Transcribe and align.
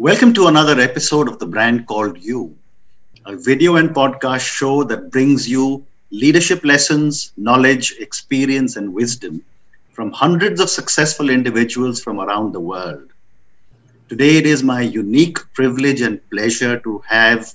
Welcome 0.00 0.32
to 0.34 0.46
another 0.46 0.78
episode 0.80 1.26
of 1.26 1.40
the 1.40 1.46
brand 1.46 1.88
called 1.88 2.18
You, 2.18 2.56
a 3.26 3.34
video 3.34 3.74
and 3.74 3.90
podcast 3.90 4.46
show 4.46 4.84
that 4.84 5.10
brings 5.10 5.48
you 5.48 5.84
leadership 6.12 6.64
lessons, 6.64 7.32
knowledge, 7.36 7.96
experience, 7.98 8.76
and 8.76 8.94
wisdom 8.94 9.42
from 9.90 10.12
hundreds 10.12 10.60
of 10.60 10.70
successful 10.70 11.30
individuals 11.30 12.00
from 12.00 12.20
around 12.20 12.52
the 12.52 12.60
world. 12.60 13.10
Today, 14.08 14.36
it 14.36 14.46
is 14.46 14.62
my 14.62 14.82
unique 14.82 15.38
privilege 15.52 16.00
and 16.00 16.20
pleasure 16.30 16.78
to 16.78 17.02
have 17.08 17.52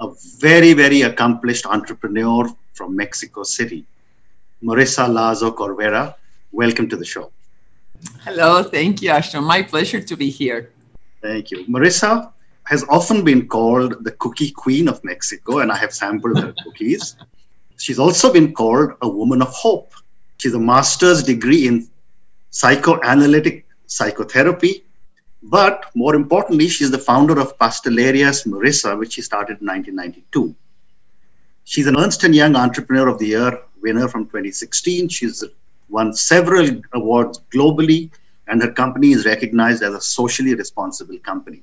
a 0.00 0.08
very, 0.36 0.74
very 0.74 1.00
accomplished 1.00 1.64
entrepreneur 1.64 2.46
from 2.74 2.94
Mexico 2.94 3.42
City, 3.42 3.86
Marisa 4.62 5.10
Lazo 5.10 5.50
Corvera. 5.50 6.14
Welcome 6.52 6.90
to 6.90 6.96
the 6.98 7.06
show. 7.06 7.30
Hello, 8.22 8.64
thank 8.64 9.00
you, 9.00 9.08
Ashutosh. 9.08 9.42
My 9.42 9.62
pleasure 9.62 10.02
to 10.02 10.14
be 10.14 10.28
here. 10.28 10.72
Thank 11.22 11.50
you. 11.50 11.64
Marisa 11.66 12.32
has 12.64 12.84
often 12.88 13.24
been 13.24 13.46
called 13.48 14.04
the 14.04 14.12
cookie 14.12 14.50
queen 14.50 14.88
of 14.88 15.02
Mexico, 15.04 15.58
and 15.58 15.70
I 15.72 15.76
have 15.76 15.92
sampled 15.92 16.38
her 16.38 16.54
cookies. 16.64 17.16
She's 17.78 17.98
also 17.98 18.32
been 18.32 18.52
called 18.54 18.92
a 19.02 19.08
woman 19.08 19.42
of 19.42 19.48
hope. 19.48 19.92
She's 20.38 20.54
a 20.54 20.58
master's 20.58 21.22
degree 21.22 21.66
in 21.66 21.88
psychoanalytic 22.50 23.66
psychotherapy, 23.86 24.84
but 25.42 25.86
more 25.94 26.14
importantly, 26.14 26.68
she's 26.68 26.90
the 26.90 26.98
founder 26.98 27.38
of 27.40 27.58
Pastelerías 27.58 28.46
Marisa, 28.46 28.98
which 28.98 29.14
she 29.14 29.22
started 29.22 29.60
in 29.60 29.66
1992. 29.66 30.54
She's 31.64 31.86
an 31.86 31.98
Ernst 31.98 32.22
& 32.22 32.24
Young 32.24 32.56
Entrepreneur 32.56 33.08
of 33.08 33.18
the 33.18 33.28
Year 33.28 33.60
winner 33.82 34.08
from 34.08 34.24
2016. 34.26 35.08
She's 35.08 35.44
won 35.88 36.12
several 36.12 36.80
awards 36.92 37.40
globally, 37.52 38.10
and 38.50 38.60
her 38.60 38.70
company 38.70 39.12
is 39.12 39.24
recognized 39.24 39.82
as 39.82 39.94
a 39.94 40.00
socially 40.00 40.54
responsible 40.54 41.18
company. 41.20 41.62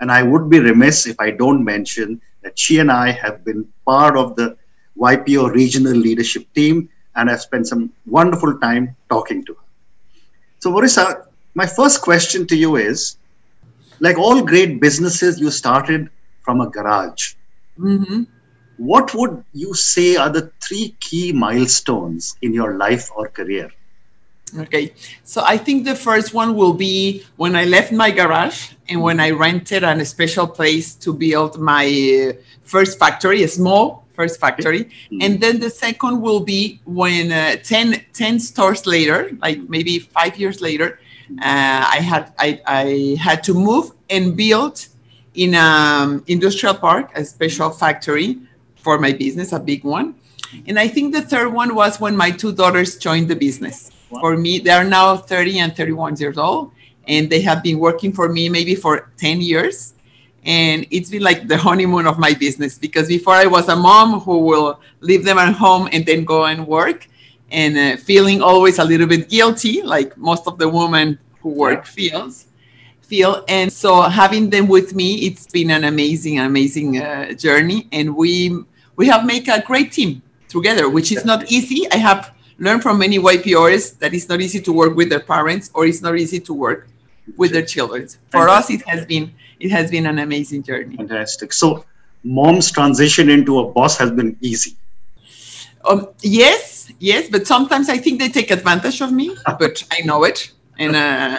And 0.00 0.10
I 0.10 0.22
would 0.22 0.48
be 0.48 0.58
remiss 0.58 1.06
if 1.06 1.20
I 1.20 1.30
don't 1.30 1.62
mention 1.62 2.20
that 2.42 2.58
she 2.58 2.78
and 2.78 2.90
I 2.90 3.10
have 3.12 3.44
been 3.44 3.68
part 3.86 4.16
of 4.16 4.34
the 4.34 4.56
YPO 4.98 5.52
regional 5.52 5.92
leadership 5.92 6.46
team 6.54 6.88
and 7.14 7.28
have 7.28 7.42
spent 7.42 7.68
some 7.68 7.92
wonderful 8.06 8.58
time 8.58 8.96
talking 9.08 9.44
to 9.44 9.54
her. 9.54 9.60
So, 10.60 10.72
Marisa, 10.72 11.26
my 11.54 11.66
first 11.66 12.00
question 12.00 12.46
to 12.46 12.56
you 12.56 12.76
is 12.76 13.16
like 14.00 14.18
all 14.18 14.42
great 14.42 14.80
businesses, 14.80 15.38
you 15.38 15.50
started 15.50 16.08
from 16.40 16.60
a 16.60 16.70
garage. 16.70 17.34
Mm-hmm. 17.78 18.22
What 18.78 19.14
would 19.14 19.44
you 19.52 19.74
say 19.74 20.16
are 20.16 20.30
the 20.30 20.50
three 20.60 20.96
key 21.00 21.32
milestones 21.32 22.36
in 22.42 22.52
your 22.52 22.76
life 22.76 23.10
or 23.14 23.28
career? 23.28 23.70
Okay, 24.56 24.94
so 25.24 25.42
I 25.44 25.56
think 25.56 25.84
the 25.84 25.96
first 25.96 26.32
one 26.32 26.54
will 26.54 26.74
be 26.74 27.24
when 27.36 27.56
I 27.56 27.64
left 27.64 27.90
my 27.92 28.10
garage 28.10 28.72
and 28.88 29.02
when 29.02 29.18
I 29.18 29.30
rented 29.30 29.82
a 29.82 30.04
special 30.04 30.46
place 30.46 30.94
to 30.96 31.12
build 31.12 31.58
my 31.58 32.36
first 32.62 32.98
factory, 32.98 33.42
a 33.42 33.48
small 33.48 34.04
first 34.14 34.38
factory. 34.38 34.84
Mm-hmm. 34.84 35.18
And 35.22 35.40
then 35.40 35.60
the 35.60 35.70
second 35.70 36.20
will 36.20 36.40
be 36.40 36.80
when 36.84 37.32
uh, 37.32 37.56
10, 37.56 38.04
10 38.12 38.38
stores 38.38 38.86
later, 38.86 39.30
like 39.42 39.68
maybe 39.68 39.98
five 39.98 40.36
years 40.36 40.60
later, 40.60 41.00
uh, 41.42 41.84
I 41.88 42.00
had 42.00 42.32
I, 42.38 42.60
I 42.66 43.16
had 43.18 43.42
to 43.44 43.54
move 43.54 43.92
and 44.10 44.36
build 44.36 44.86
in 45.34 45.54
an 45.54 46.22
industrial 46.26 46.74
park 46.74 47.10
a 47.16 47.24
special 47.24 47.70
factory 47.70 48.38
for 48.76 48.98
my 48.98 49.12
business, 49.12 49.52
a 49.52 49.58
big 49.58 49.84
one. 49.84 50.14
And 50.66 50.78
I 50.78 50.86
think 50.86 51.12
the 51.12 51.22
third 51.22 51.52
one 51.52 51.74
was 51.74 51.98
when 51.98 52.16
my 52.16 52.30
two 52.30 52.52
daughters 52.52 52.96
joined 52.96 53.28
the 53.28 53.34
business. 53.34 53.90
Wow. 54.14 54.20
For 54.20 54.36
me, 54.36 54.58
they 54.58 54.70
are 54.70 54.84
now 54.84 55.16
30 55.16 55.58
and 55.58 55.76
31 55.76 56.16
years 56.16 56.38
old, 56.38 56.72
and 57.06 57.28
they 57.28 57.40
have 57.42 57.62
been 57.62 57.78
working 57.78 58.12
for 58.12 58.28
me 58.28 58.48
maybe 58.48 58.74
for 58.74 59.10
10 59.18 59.40
years. 59.40 59.94
And 60.44 60.86
it's 60.90 61.10
been 61.10 61.22
like 61.22 61.48
the 61.48 61.56
honeymoon 61.56 62.06
of 62.06 62.18
my 62.18 62.34
business 62.34 62.78
because 62.78 63.08
before 63.08 63.34
I 63.34 63.46
was 63.46 63.68
a 63.68 63.76
mom 63.76 64.20
who 64.20 64.38
will 64.38 64.80
leave 65.00 65.24
them 65.24 65.38
at 65.38 65.54
home 65.54 65.88
and 65.90 66.04
then 66.04 66.24
go 66.24 66.44
and 66.44 66.66
work 66.66 67.08
and 67.50 67.78
uh, 67.78 67.96
feeling 67.96 68.42
always 68.42 68.78
a 68.78 68.84
little 68.84 69.06
bit 69.06 69.30
guilty, 69.30 69.80
like 69.80 70.16
most 70.18 70.46
of 70.46 70.58
the 70.58 70.68
women 70.68 71.18
who 71.40 71.48
work 71.50 71.86
feels 71.86 72.46
feel. 73.00 73.44
And 73.48 73.72
so 73.72 74.02
having 74.02 74.50
them 74.50 74.66
with 74.68 74.94
me, 74.94 75.26
it's 75.26 75.46
been 75.46 75.70
an 75.70 75.84
amazing, 75.84 76.40
amazing 76.40 77.00
uh, 77.00 77.32
journey. 77.32 77.88
And 77.92 78.14
we 78.14 78.58
we 78.96 79.06
have 79.08 79.24
made 79.24 79.48
a 79.48 79.62
great 79.62 79.92
team 79.92 80.22
together, 80.48 80.88
which 80.88 81.10
is 81.10 81.24
not 81.24 81.50
easy. 81.50 81.90
I 81.90 81.96
have 81.96 82.33
learned 82.58 82.82
from 82.82 82.98
many 82.98 83.18
YPOers 83.18 83.98
that 83.98 84.14
it's 84.14 84.28
not 84.28 84.40
easy 84.40 84.60
to 84.60 84.72
work 84.72 84.96
with 84.96 85.08
their 85.08 85.20
parents 85.20 85.70
or 85.74 85.86
it's 85.86 86.02
not 86.02 86.16
easy 86.16 86.40
to 86.40 86.54
work 86.54 86.88
with 87.36 87.52
their 87.52 87.64
children. 87.64 88.08
For 88.30 88.48
us, 88.48 88.70
it 88.70 88.86
has 88.88 89.06
been 89.06 89.32
it 89.60 89.70
has 89.70 89.90
been 89.90 90.06
an 90.06 90.18
amazing 90.18 90.62
journey. 90.62 90.96
Fantastic. 90.96 91.52
So, 91.52 91.84
mom's 92.22 92.70
transition 92.70 93.30
into 93.30 93.60
a 93.60 93.72
boss 93.72 93.96
has 93.98 94.10
been 94.10 94.36
easy. 94.40 94.76
Um, 95.84 96.08
yes, 96.22 96.90
yes, 96.98 97.28
but 97.28 97.46
sometimes 97.46 97.88
I 97.88 97.98
think 97.98 98.20
they 98.20 98.28
take 98.28 98.50
advantage 98.50 99.00
of 99.00 99.12
me, 99.12 99.36
but 99.58 99.82
I 99.90 100.00
know 100.04 100.24
it. 100.24 100.50
And 100.76 100.96
uh, 100.96 101.38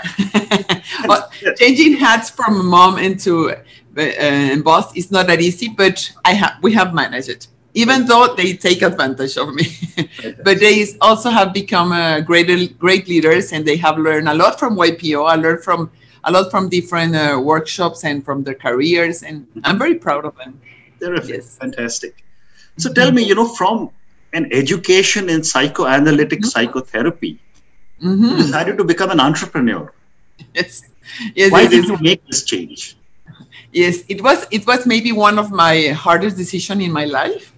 changing 1.57 1.97
hats 1.97 2.29
from 2.29 2.65
mom 2.67 2.97
into 2.97 3.49
uh, 3.49 4.55
boss 4.63 4.95
is 4.95 5.11
not 5.11 5.27
that 5.27 5.41
easy, 5.41 5.67
but 5.67 6.09
I 6.23 6.33
have 6.33 6.57
we 6.61 6.71
have 6.73 6.93
managed 6.93 7.29
it. 7.29 7.47
Even 7.75 8.05
though 8.05 8.33
they 8.35 8.53
take 8.53 8.81
advantage 8.81 9.35
of 9.37 9.53
me, 9.53 9.67
but 10.43 10.59
they 10.61 10.87
also 11.01 11.29
have 11.29 11.53
become 11.53 11.91
uh, 11.91 12.21
great 12.21 12.79
great 12.79 13.07
leaders, 13.09 13.51
and 13.51 13.65
they 13.65 13.75
have 13.75 13.97
learned 13.97 14.29
a 14.29 14.33
lot 14.33 14.57
from 14.57 14.77
YPO. 14.77 15.29
I 15.29 15.35
learned 15.35 15.61
from 15.61 15.91
a 16.23 16.31
lot 16.31 16.49
from 16.51 16.69
different 16.69 17.15
uh, 17.15 17.39
workshops 17.43 18.05
and 18.05 18.23
from 18.23 18.43
their 18.43 18.55
careers, 18.55 19.23
and 19.23 19.45
I'm 19.65 19.77
very 19.77 19.95
proud 19.95 20.23
of 20.23 20.37
them. 20.37 20.59
Terrific, 20.99 21.35
yes. 21.35 21.57
fantastic. 21.57 22.23
So 22.77 22.91
tell 22.93 23.11
me, 23.11 23.23
you 23.23 23.35
know, 23.35 23.47
from 23.47 23.91
an 24.31 24.47
education 24.51 25.29
in 25.29 25.43
psychoanalytic 25.43 26.39
mm-hmm. 26.39 26.47
psychotherapy, 26.47 27.39
mm-hmm. 28.01 28.23
you 28.23 28.37
decided 28.37 28.77
to 28.77 28.85
become 28.85 29.11
an 29.11 29.19
entrepreneur. 29.19 29.91
Yes. 30.53 30.83
yes 31.35 31.51
Why 31.51 31.61
yes, 31.63 31.71
did 31.71 31.85
you 31.85 31.97
make 31.99 32.25
this 32.25 32.43
change? 32.43 32.97
Yes, 33.71 34.03
it 34.07 34.23
was. 34.23 34.47
It 34.51 34.65
was 34.65 34.85
maybe 34.85 35.11
one 35.11 35.37
of 35.37 35.51
my 35.51 35.87
hardest 35.89 36.37
decision 36.37 36.79
in 36.79 36.91
my 36.91 37.03
life 37.03 37.51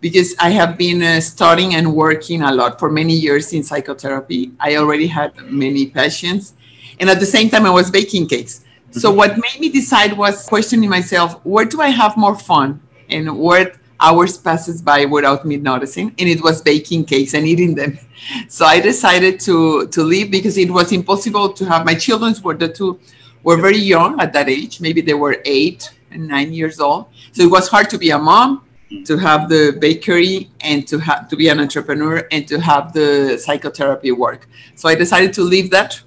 because 0.00 0.34
I 0.38 0.50
have 0.50 0.76
been 0.76 1.02
uh, 1.02 1.20
studying 1.20 1.74
and 1.74 1.94
working 1.94 2.42
a 2.42 2.52
lot 2.52 2.78
for 2.78 2.90
many 2.90 3.14
years 3.14 3.52
in 3.52 3.62
psychotherapy. 3.62 4.52
I 4.60 4.76
already 4.76 5.06
had 5.06 5.36
many 5.50 5.86
patients 5.86 6.54
and 6.98 7.10
at 7.10 7.20
the 7.20 7.26
same 7.26 7.50
time, 7.50 7.66
I 7.66 7.70
was 7.70 7.90
baking 7.90 8.28
cakes. 8.28 8.60
Mm-hmm. 8.60 9.00
So 9.00 9.10
what 9.10 9.36
made 9.36 9.60
me 9.60 9.68
decide 9.68 10.16
was 10.16 10.46
questioning 10.46 10.88
myself, 10.88 11.44
where 11.44 11.64
do 11.64 11.80
I 11.80 11.88
have 11.88 12.16
more 12.16 12.38
fun? 12.38 12.80
And 13.08 13.38
what 13.38 13.76
hours 14.00 14.36
passes 14.36 14.82
by 14.82 15.04
without 15.04 15.44
me 15.44 15.56
noticing? 15.56 16.14
And 16.18 16.28
it 16.28 16.42
was 16.42 16.62
baking 16.62 17.04
cakes 17.04 17.34
and 17.34 17.46
eating 17.46 17.74
them. 17.74 17.98
So 18.48 18.64
I 18.64 18.80
decided 18.80 19.38
to 19.40 19.88
to 19.88 20.02
leave 20.02 20.30
because 20.30 20.56
it 20.56 20.70
was 20.70 20.90
impossible 20.90 21.52
to 21.52 21.64
have 21.66 21.84
my 21.84 21.94
children 21.94 22.34
were 22.42 22.54
the 22.54 22.66
two 22.66 22.98
were 23.44 23.58
very 23.60 23.78
young 23.78 24.18
at 24.18 24.32
that 24.32 24.48
age. 24.48 24.80
Maybe 24.80 25.02
they 25.02 25.14
were 25.14 25.36
eight 25.44 25.92
and 26.10 26.26
nine 26.26 26.54
years 26.54 26.80
old. 26.80 27.06
So 27.32 27.42
it 27.42 27.50
was 27.50 27.68
hard 27.68 27.90
to 27.90 27.98
be 27.98 28.10
a 28.10 28.18
mom, 28.18 28.64
to 29.04 29.16
have 29.16 29.48
the 29.48 29.76
bakery 29.80 30.50
and 30.60 30.86
to 30.86 30.98
have 30.98 31.28
to 31.28 31.36
be 31.36 31.48
an 31.48 31.58
entrepreneur 31.60 32.26
and 32.30 32.46
to 32.48 32.60
have 32.60 32.92
the 32.92 33.36
psychotherapy 33.38 34.12
work. 34.12 34.48
So 34.76 34.88
I 34.88 34.94
decided 34.94 35.32
to 35.34 35.42
leave 35.42 35.70
that 35.70 36.00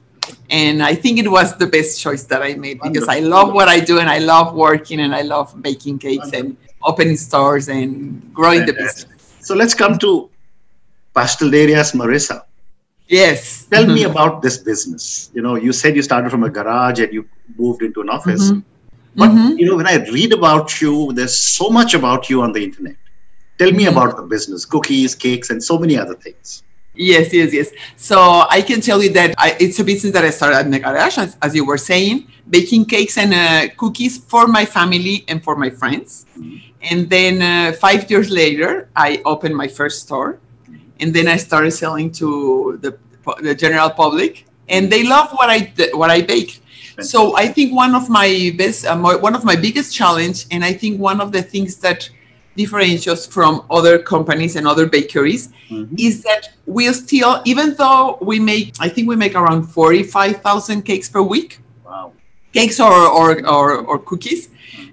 and 0.50 0.82
I 0.82 0.96
think 0.96 1.20
it 1.20 1.30
was 1.30 1.56
the 1.58 1.68
best 1.68 2.02
choice 2.02 2.24
that 2.24 2.42
I 2.42 2.56
made 2.56 2.80
because 2.82 3.08
I 3.08 3.20
love 3.20 3.54
what 3.54 3.68
I 3.68 3.80
do 3.80 4.00
and 4.00 4.10
I 4.10 4.20
love 4.20 4.56
working 4.56 5.00
and 5.02 5.14
I 5.14 5.22
love 5.22 5.62
baking 5.62 6.00
cakes 6.00 6.32
and 6.34 6.58
opening 6.84 7.18
stores 7.18 7.68
and 7.70 8.34
growing 8.34 8.66
the 8.66 8.74
business. 8.74 9.36
So 9.42 9.56
let's 9.56 9.74
come 9.74 9.98
to 10.00 10.30
Pastelerías 11.16 11.96
Marisa. 11.96 12.44
Yes. 13.08 13.66
Tell 13.66 13.86
me 13.86 14.04
about 14.12 14.42
this 14.42 14.58
business. 14.58 15.32
You 15.34 15.42
know, 15.42 15.56
you 15.56 15.74
said 15.74 15.96
you 15.96 16.02
started 16.02 16.30
from 16.30 16.44
a 16.44 16.50
garage 16.50 17.00
and 17.00 17.14
you 17.14 17.28
moved 17.58 17.82
into 17.82 18.02
an 18.02 18.10
office. 18.10 18.52
Mm-hmm. 18.52 18.60
But 19.16 19.30
mm-hmm. 19.30 19.58
you 19.58 19.66
know, 19.66 19.76
when 19.76 19.88
I 19.88 19.96
read 19.96 20.34
about 20.34 20.82
you, 20.82 21.12
there's 21.14 21.38
so 21.40 21.70
much 21.70 21.94
about 21.94 22.30
you 22.30 22.42
on 22.42 22.52
the 22.54 22.64
internet. 22.64 22.96
Tell 23.58 23.72
me 23.72 23.86
mm-hmm. 23.86 23.98
about 23.98 24.18
the 24.18 24.24
business, 24.24 24.66
cookies, 24.66 25.16
cakes, 25.16 25.50
and 25.50 25.64
so 25.64 25.78
many 25.78 25.98
other 25.98 26.16
things. 26.16 26.64
Yes, 26.96 27.34
yes, 27.34 27.54
yes. 27.54 27.72
So 27.96 28.46
I 28.50 28.62
can 28.62 28.82
tell 28.82 29.02
you 29.02 29.12
that 29.14 29.34
I, 29.38 29.56
it's 29.60 29.80
a 29.80 29.84
business 29.84 30.12
that 30.14 30.26
I 30.26 30.32
started 30.32 30.60
in 30.66 30.72
the 30.72 30.80
garage, 30.80 31.18
as, 31.18 31.38
as 31.42 31.56
you 31.56 31.66
were 31.66 31.78
saying, 31.78 32.28
baking 32.50 32.86
cakes 32.86 33.18
and 33.18 33.34
uh, 33.34 33.74
cookies 33.78 34.18
for 34.18 34.48
my 34.48 34.66
family 34.66 35.24
and 35.28 35.44
for 35.44 35.56
my 35.56 35.70
friends. 35.70 36.26
Mm-hmm. 36.38 36.58
And 36.82 37.10
then 37.10 37.42
uh, 37.42 37.74
five 37.74 38.10
years 38.10 38.30
later, 38.30 38.90
I 38.96 39.22
opened 39.26 39.56
my 39.56 39.68
first 39.68 40.04
store, 40.04 40.40
and 41.00 41.14
then 41.14 41.28
I 41.28 41.38
started 41.38 41.72
selling 41.72 42.12
to 42.14 42.80
the, 42.82 42.98
the 43.42 43.56
general 43.56 43.90
public, 43.90 44.46
and 44.68 44.92
they 44.92 45.04
love 45.04 45.32
what 45.32 45.50
I 45.50 45.74
what 45.94 46.10
I 46.10 46.22
bake. 46.22 46.62
So 47.02 47.36
I 47.36 47.48
think 47.48 47.74
one 47.74 47.96
of 47.96 48.10
my 48.10 48.52
best, 48.58 48.86
uh, 48.86 48.98
one 48.98 49.36
of 49.36 49.44
my 49.44 49.56
biggest 49.56 49.94
challenge, 49.94 50.46
and 50.52 50.64
I 50.64 50.74
think 50.74 51.00
one 51.00 51.22
of 51.22 51.32
the 51.32 51.42
things 51.42 51.78
that 51.78 52.10
differentiates 52.56 53.26
from 53.26 53.66
other 53.70 53.98
companies 53.98 54.56
and 54.56 54.68
other 54.68 54.86
bakeries 54.86 55.50
mm-hmm. 55.70 55.96
is 55.98 56.24
that 56.24 56.50
we 56.66 56.92
still, 56.94 57.42
even 57.46 57.74
though 57.76 58.18
we 58.22 58.40
make, 58.40 58.74
I 58.80 58.90
think 58.90 59.08
we 59.08 59.16
make 59.16 59.36
around 59.36 59.64
45,000 59.64 60.82
cakes 60.84 61.10
per 61.10 61.22
week. 61.22 61.60
Wow. 61.86 62.14
cakes 62.54 62.80
or, 62.80 62.94
or, 62.94 63.48
or, 63.48 63.78
or 63.90 64.00
cookies, 64.00 64.50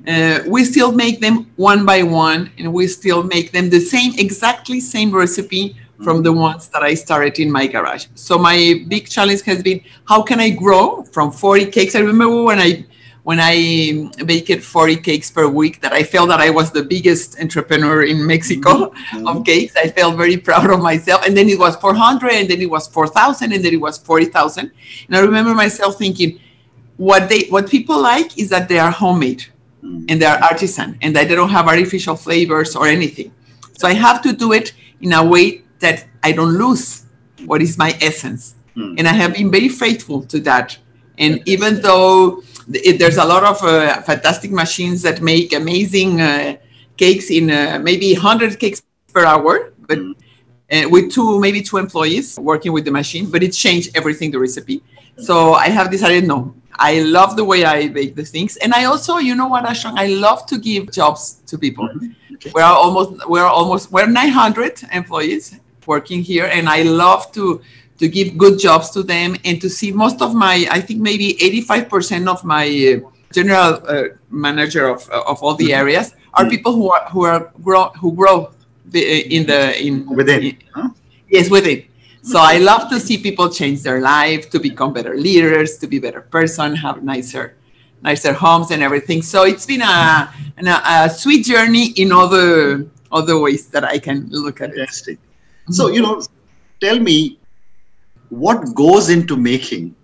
uh, 0.06 0.40
we 0.46 0.64
still 0.64 0.92
make 0.92 1.20
them 1.20 1.50
one 1.56 1.84
by 1.84 2.02
one 2.02 2.50
and 2.58 2.72
we 2.72 2.86
still 2.86 3.22
make 3.22 3.50
them 3.52 3.68
the 3.70 3.80
same, 3.80 4.12
exactly 4.18 4.78
same 4.80 5.10
recipe 5.10 5.76
from 6.02 6.22
the 6.22 6.32
ones 6.32 6.68
that 6.68 6.82
I 6.82 6.94
started 6.94 7.38
in 7.38 7.50
my 7.50 7.66
garage. 7.66 8.06
So 8.14 8.38
my 8.38 8.84
big 8.88 9.08
challenge 9.08 9.42
has 9.42 9.62
been 9.62 9.80
how 10.06 10.22
can 10.22 10.40
I 10.40 10.50
grow 10.50 11.02
from 11.04 11.32
40 11.32 11.66
cakes? 11.66 11.94
I 11.94 12.00
remember 12.00 12.42
when 12.42 12.58
I 12.58 12.84
when 13.26 13.40
I 13.40 14.08
baked 14.24 14.62
40 14.62 14.98
cakes 14.98 15.32
per 15.32 15.48
week 15.48 15.80
that 15.80 15.92
I 15.92 16.04
felt 16.04 16.28
that 16.28 16.38
I 16.38 16.50
was 16.50 16.70
the 16.70 16.84
biggest 16.84 17.40
entrepreneur 17.40 18.04
in 18.04 18.24
Mexico 18.24 18.90
mm-hmm. 18.90 19.26
of 19.26 19.44
cakes. 19.44 19.74
I 19.74 19.88
felt 19.88 20.16
very 20.16 20.36
proud 20.36 20.70
of 20.70 20.80
myself. 20.80 21.26
And 21.26 21.36
then 21.36 21.48
it 21.48 21.58
was 21.58 21.74
400 21.74 22.30
and 22.30 22.48
then 22.48 22.60
it 22.60 22.70
was 22.70 22.86
4,000 22.86 23.52
and 23.52 23.64
then 23.64 23.74
it 23.74 23.80
was 23.80 23.98
40,000. 23.98 24.70
And 25.08 25.16
I 25.16 25.18
remember 25.18 25.54
myself 25.54 25.98
thinking 25.98 26.38
what 26.98 27.28
they 27.28 27.48
what 27.48 27.68
people 27.68 28.00
like 28.00 28.38
is 28.38 28.48
that 28.50 28.68
they 28.68 28.78
are 28.78 28.92
homemade 28.92 29.44
mm-hmm. 29.82 30.04
and 30.08 30.22
they 30.22 30.26
are 30.26 30.38
artisan 30.38 30.96
and 31.02 31.16
that 31.16 31.26
they 31.26 31.34
don't 31.34 31.50
have 31.50 31.66
artificial 31.66 32.14
flavors 32.14 32.76
or 32.76 32.86
anything. 32.86 33.32
So 33.76 33.88
I 33.88 33.94
have 33.94 34.22
to 34.22 34.32
do 34.32 34.52
it 34.52 34.72
in 35.00 35.12
a 35.12 35.24
way 35.24 35.64
that 35.80 36.06
I 36.22 36.32
don't 36.32 36.54
lose 36.54 37.04
what 37.44 37.62
is 37.62 37.78
my 37.78 37.96
essence. 38.00 38.54
Mm. 38.76 38.98
And 38.98 39.08
I 39.08 39.12
have 39.12 39.34
been 39.34 39.50
very 39.50 39.68
faithful 39.68 40.22
to 40.24 40.40
that. 40.40 40.76
And 41.18 41.42
even 41.46 41.80
though 41.80 42.42
there's 42.66 43.16
a 43.16 43.24
lot 43.24 43.44
of 43.44 43.62
uh, 43.62 44.02
fantastic 44.02 44.50
machines 44.50 45.02
that 45.02 45.22
make 45.22 45.52
amazing 45.52 46.20
uh, 46.20 46.56
cakes 46.96 47.30
in 47.30 47.50
uh, 47.50 47.78
maybe 47.82 48.12
100 48.12 48.58
cakes 48.58 48.82
per 49.12 49.24
hour, 49.24 49.72
but 49.86 49.98
mm. 49.98 50.90
with 50.90 51.12
two, 51.12 51.40
maybe 51.40 51.62
two 51.62 51.78
employees 51.78 52.38
working 52.38 52.72
with 52.72 52.84
the 52.84 52.90
machine, 52.90 53.30
but 53.30 53.42
it 53.42 53.52
changed 53.52 53.96
everything, 53.96 54.30
the 54.30 54.38
recipe. 54.38 54.82
So 55.18 55.54
I 55.54 55.68
have 55.68 55.90
decided 55.90 56.26
no. 56.26 56.54
I 56.78 57.00
love 57.00 57.36
the 57.36 57.44
way 57.44 57.64
I 57.64 57.88
bake 57.88 58.16
the 58.16 58.24
things, 58.24 58.58
and 58.58 58.74
I 58.74 58.84
also, 58.84 59.16
you 59.16 59.34
know 59.34 59.46
what, 59.48 59.64
Ashutosh, 59.64 59.94
I 59.96 60.08
love 60.08 60.44
to 60.46 60.58
give 60.58 60.92
jobs 60.92 61.40
to 61.46 61.56
people. 61.56 61.88
Mm-hmm. 61.88 62.34
Okay. 62.34 62.52
We're 62.54 62.64
almost, 62.64 63.26
we're 63.26 63.46
almost, 63.46 63.90
we're 63.90 64.06
900 64.06 64.82
employees, 64.92 65.58
working 65.86 66.22
here, 66.22 66.46
and 66.46 66.68
I 66.68 66.82
love 66.82 67.32
to 67.32 67.60
to 67.98 68.08
give 68.08 68.36
good 68.36 68.58
jobs 68.58 68.90
to 68.90 69.02
them 69.02 69.36
and 69.44 69.60
to 69.60 69.70
see 69.70 69.90
most 69.90 70.20
of 70.20 70.34
my, 70.34 70.66
I 70.70 70.80
think 70.80 71.00
maybe 71.00 71.34
85% 71.34 72.28
of 72.28 72.44
my 72.44 72.66
uh, 72.66 73.10
general 73.32 73.80
uh, 73.88 74.08
manager 74.30 74.88
of, 74.88 75.08
of 75.10 75.42
all 75.42 75.54
the 75.54 75.70
mm-hmm. 75.70 75.80
areas 75.80 76.14
are 76.34 76.42
mm-hmm. 76.42 76.50
people 76.50 76.72
who 76.72 76.90
are 76.90 77.08
who 77.08 77.24
are 77.24 77.52
grow 77.62 77.88
who 78.00 78.12
grow 78.12 78.50
the, 78.86 79.00
uh, 79.00 79.34
in 79.36 79.46
the 79.46 79.82
in 79.84 80.06
within. 80.14 80.42
In, 80.42 80.58
huh? 80.74 80.88
Yes, 81.28 81.50
within. 81.50 81.84
So 82.22 82.38
I 82.40 82.58
love 82.58 82.90
to 82.90 82.98
see 82.98 83.18
people 83.18 83.48
change 83.48 83.82
their 83.82 84.00
life 84.00 84.50
to 84.50 84.58
become 84.58 84.92
better 84.92 85.16
leaders, 85.16 85.78
to 85.78 85.86
be 85.86 85.98
better 85.98 86.20
person, 86.20 86.74
have 86.74 87.02
nicer 87.02 87.56
nicer 88.02 88.32
homes 88.32 88.70
and 88.70 88.82
everything. 88.82 89.22
So 89.22 89.44
it's 89.44 89.66
been 89.66 89.82
a, 89.82 90.30
a, 90.58 91.06
a 91.06 91.10
sweet 91.10 91.44
journey 91.44 91.86
in 92.02 92.12
other 92.12 92.86
other 93.12 93.38
ways 93.38 93.68
that 93.68 93.84
I 93.84 93.98
can 93.98 94.28
look 94.30 94.60
at 94.60 94.74
Fantastic. 94.74 95.14
it. 95.14 95.25
So, 95.70 95.88
you 95.88 96.00
know, 96.00 96.22
tell 96.80 96.98
me 96.98 97.38
what 98.28 98.74
goes 98.74 99.08
into 99.08 99.36
making 99.36 99.94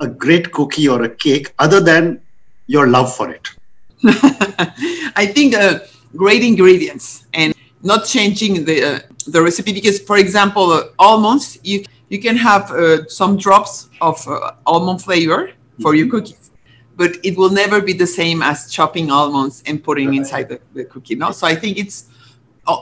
a 0.00 0.06
great 0.06 0.52
cookie 0.52 0.88
or 0.88 1.02
a 1.02 1.08
cake 1.08 1.52
other 1.58 1.80
than 1.80 2.20
your 2.66 2.86
love 2.88 3.14
for 3.14 3.30
it? 3.30 3.48
I 5.16 5.26
think 5.26 5.54
uh, 5.54 5.80
great 6.16 6.42
ingredients 6.42 7.26
and 7.32 7.54
not 7.82 8.04
changing 8.04 8.64
the 8.64 8.84
uh, 8.84 8.98
the 9.26 9.40
recipe 9.40 9.72
because, 9.72 10.00
for 10.00 10.18
example, 10.18 10.72
uh, 10.72 10.84
almonds 10.98 11.58
you 11.62 11.84
you 12.08 12.20
can 12.20 12.36
have 12.36 12.70
uh, 12.70 13.06
some 13.06 13.36
drops 13.36 13.88
of 14.00 14.16
uh, 14.28 14.52
almond 14.66 15.00
flavor 15.02 15.52
for 15.80 15.92
mm-hmm. 15.92 15.98
your 15.98 16.10
cookies, 16.10 16.50
but 16.96 17.12
it 17.22 17.38
will 17.38 17.50
never 17.50 17.80
be 17.80 17.92
the 17.92 18.06
same 18.06 18.42
as 18.42 18.70
chopping 18.70 19.10
almonds 19.10 19.62
and 19.66 19.82
putting 19.82 20.08
right. 20.08 20.18
inside 20.18 20.48
the, 20.48 20.60
the 20.74 20.84
cookie. 20.84 21.14
No, 21.14 21.30
so 21.30 21.46
I 21.46 21.54
think 21.54 21.78
it's 21.78 22.10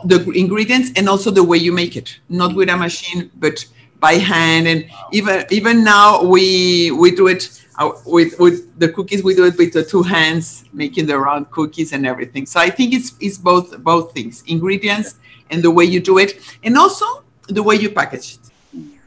the 0.04 0.30
ingredients 0.34 0.90
and 0.96 1.08
also 1.08 1.30
the 1.30 1.42
way 1.42 1.58
you 1.58 1.72
make 1.72 1.96
it. 1.96 2.18
Not 2.28 2.54
with 2.54 2.68
a 2.68 2.76
machine 2.76 3.30
but 3.36 3.64
by 3.98 4.14
hand. 4.14 4.66
And 4.66 4.90
even 5.12 5.44
even 5.50 5.84
now 5.84 6.22
we 6.22 6.90
we 6.90 7.14
do 7.14 7.28
it 7.28 7.64
uh, 7.78 7.92
with 8.06 8.38
with 8.38 8.78
the 8.78 8.88
cookies 8.88 9.22
we 9.22 9.34
do 9.34 9.44
it 9.46 9.56
with 9.56 9.72
the 9.72 9.84
two 9.84 10.02
hands 10.02 10.64
making 10.72 11.06
the 11.06 11.18
round 11.18 11.50
cookies 11.50 11.92
and 11.92 12.06
everything. 12.06 12.46
So 12.46 12.60
i 12.60 12.70
think 12.70 12.92
it's 12.92 13.14
it's 13.20 13.38
both 13.38 13.78
both 13.78 14.12
things 14.12 14.42
ingredients 14.46 15.16
and 15.50 15.62
the 15.62 15.70
way 15.70 15.84
you 15.84 16.00
do 16.00 16.18
it 16.18 16.40
and 16.62 16.76
also 16.76 17.06
the 17.48 17.62
way 17.62 17.76
you 17.76 17.90
package 17.90 18.34
it. 18.34 18.50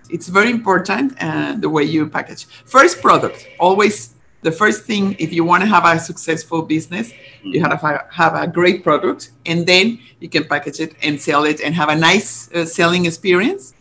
It's 0.09 0.27
very 0.27 0.51
important 0.51 1.15
uh, 1.19 1.55
the 1.57 1.69
way 1.69 1.83
you 1.83 2.07
package. 2.07 2.45
First 2.65 3.01
product 3.01 3.47
always 3.59 4.12
the 4.43 4.51
first 4.51 4.85
thing 4.85 5.15
if 5.19 5.33
you 5.33 5.43
want 5.43 5.61
to 5.61 5.67
have 5.67 5.85
a 5.85 5.99
successful 5.99 6.61
business 6.61 7.11
you 7.43 7.61
have 7.61 7.71
to 7.79 8.05
have 8.11 8.35
a 8.35 8.47
great 8.47 8.83
product 8.83 9.31
and 9.45 9.65
then 9.65 9.99
you 10.19 10.29
can 10.29 10.43
package 10.45 10.79
it 10.79 10.95
and 11.01 11.19
sell 11.19 11.43
it 11.45 11.61
and 11.61 11.73
have 11.75 11.89
a 11.89 11.95
nice 11.95 12.51
uh, 12.53 12.65
selling 12.65 13.05
experience 13.05 13.73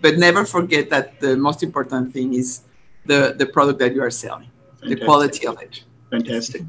but 0.00 0.16
never 0.18 0.44
forget 0.44 0.90
that 0.90 1.20
the 1.20 1.36
most 1.36 1.62
important 1.62 2.12
thing 2.12 2.34
is 2.34 2.62
the 3.04 3.34
the 3.38 3.46
product 3.46 3.78
that 3.78 3.94
you 3.94 4.02
are 4.02 4.10
selling 4.10 4.50
Fantastic. 4.80 4.98
the 4.98 5.04
quality 5.04 5.46
of 5.46 5.60
it 5.62 5.82
Fantastic. 6.10 6.62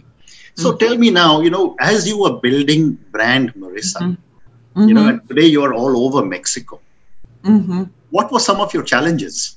So 0.55 0.71
mm-hmm. 0.71 0.77
tell 0.77 0.97
me 0.97 1.11
now, 1.11 1.41
you 1.41 1.49
know, 1.49 1.75
as 1.79 2.07
you 2.07 2.19
were 2.19 2.39
building 2.39 2.93
brand 3.11 3.53
marisa 3.53 4.01
mm-hmm. 4.01 4.87
you 4.87 4.93
know, 4.93 5.03
mm-hmm. 5.03 5.27
today 5.27 5.45
you 5.45 5.63
are 5.63 5.73
all 5.73 6.05
over 6.05 6.25
Mexico. 6.25 6.79
Mm-hmm. 7.43 7.83
What 8.09 8.31
were 8.31 8.39
some 8.39 8.59
of 8.59 8.73
your 8.73 8.83
challenges? 8.83 9.56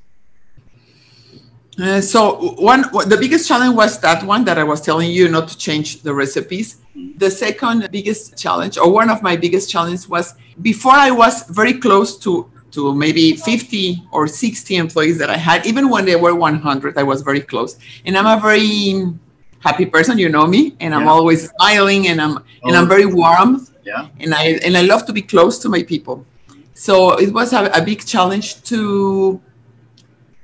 Uh, 1.81 2.01
so 2.01 2.55
one, 2.59 2.83
the 3.07 3.17
biggest 3.19 3.49
challenge 3.49 3.75
was 3.75 3.99
that 4.01 4.23
one 4.25 4.45
that 4.45 4.59
I 4.59 4.65
was 4.65 4.81
telling 4.81 5.11
you 5.11 5.29
not 5.29 5.49
to 5.49 5.57
change 5.57 6.03
the 6.03 6.13
recipes. 6.13 6.77
The 7.17 7.31
second 7.31 7.89
biggest 7.91 8.37
challenge, 8.37 8.77
or 8.77 8.91
one 8.93 9.09
of 9.09 9.23
my 9.23 9.37
biggest 9.37 9.71
challenges, 9.71 10.09
was 10.09 10.35
before 10.61 10.93
I 10.93 11.11
was 11.11 11.45
very 11.45 11.75
close 11.75 12.19
to 12.19 12.51
to 12.73 12.95
maybe 12.95 13.33
50 13.35 14.05
or 14.13 14.29
60 14.29 14.77
employees 14.77 15.19
that 15.19 15.29
I 15.29 15.37
had. 15.37 15.67
Even 15.67 15.89
when 15.89 16.05
they 16.05 16.15
were 16.15 16.37
100, 16.37 16.97
I 16.97 17.03
was 17.03 17.23
very 17.23 17.41
close. 17.41 17.77
And 18.05 18.17
I'm 18.17 18.27
a 18.27 18.41
very 18.41 19.13
happy 19.59 19.87
person, 19.87 20.19
you 20.19 20.29
know 20.29 20.47
me, 20.47 20.77
and 20.81 20.95
I'm 20.95 21.03
yeah. 21.03 21.11
always 21.11 21.51
smiling, 21.51 22.09
and 22.09 22.21
I'm 22.21 22.39
oh. 22.39 22.69
and 22.69 22.77
I'm 22.77 22.89
very 22.89 23.07
warm. 23.07 23.67
Yeah. 23.85 24.09
And 24.19 24.35
I 24.35 24.59
and 24.65 24.77
I 24.77 24.83
love 24.83 25.07
to 25.07 25.13
be 25.13 25.23
close 25.23 25.59
to 25.61 25.69
my 25.69 25.83
people. 25.83 26.27
So 26.75 27.19
it 27.19 27.33
was 27.33 27.53
a, 27.53 27.67
a 27.73 27.83
big 27.83 28.05
challenge 28.07 28.63
to 28.65 29.41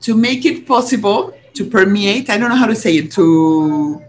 to 0.06 0.16
make 0.16 0.44
it 0.44 0.66
possible 0.66 1.20
to 1.52 1.62
permeate 1.76 2.30
i 2.30 2.38
don't 2.38 2.50
know 2.50 2.62
how 2.64 2.70
to 2.75 2.78
say 2.84 2.92
it 3.00 3.10
to 3.10 4.02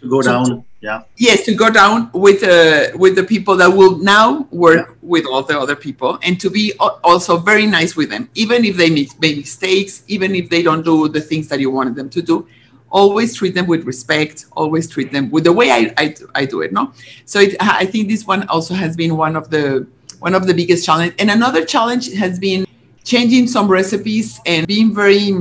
to 0.00 0.08
go 0.08 0.20
to, 0.22 0.28
down 0.28 0.64
yeah. 0.80 1.02
Yes 1.16 1.46
to 1.46 1.54
go 1.54 1.70
down 1.70 2.10
with 2.12 2.42
uh, 2.42 2.94
with 3.02 3.14
the 3.16 3.24
people 3.24 3.56
that 3.56 3.70
will 3.78 3.96
now 4.00 4.46
work 4.50 4.86
yeah. 4.86 4.94
with 5.00 5.24
all 5.24 5.42
the 5.42 5.58
other 5.58 5.74
people 5.74 6.18
and 6.22 6.38
to 6.42 6.50
be 6.50 6.74
also 7.02 7.38
very 7.38 7.64
nice 7.64 7.96
with 7.96 8.10
them. 8.10 8.28
Even 8.34 8.66
if 8.66 8.76
they 8.76 8.90
make, 8.90 9.18
make 9.18 9.38
mistakes 9.38 10.02
even 10.08 10.34
if 10.34 10.50
they 10.50 10.62
don't 10.62 10.84
do 10.84 11.08
the 11.08 11.22
things 11.22 11.48
that 11.48 11.58
you 11.58 11.70
wanted 11.70 11.94
them 11.96 12.10
to 12.10 12.20
do 12.20 12.46
always 12.90 13.34
treat 13.34 13.54
them 13.54 13.66
with 13.66 13.86
respect 13.86 14.44
always 14.52 14.84
treat 14.86 15.10
them 15.10 15.30
with 15.30 15.44
the 15.44 15.54
way 15.58 15.70
i 15.70 15.80
i, 15.96 16.14
I 16.34 16.44
do 16.44 16.60
it 16.60 16.70
no? 16.70 16.92
So 17.24 17.40
it, 17.40 17.56
i 17.60 17.86
think 17.86 18.08
this 18.08 18.26
one 18.26 18.46
also 18.48 18.74
has 18.74 18.94
been 18.94 19.16
one 19.16 19.36
of 19.36 19.48
the 19.48 19.86
one 20.24 20.34
of 20.34 20.46
the 20.46 20.54
biggest 20.54 20.86
challenge. 20.86 21.14
And 21.18 21.30
another 21.30 21.64
challenge 21.64 22.12
has 22.14 22.38
been 22.38 22.66
changing 23.04 23.46
some 23.46 23.68
recipes 23.68 24.40
and 24.46 24.66
being 24.66 24.94
very 24.94 25.32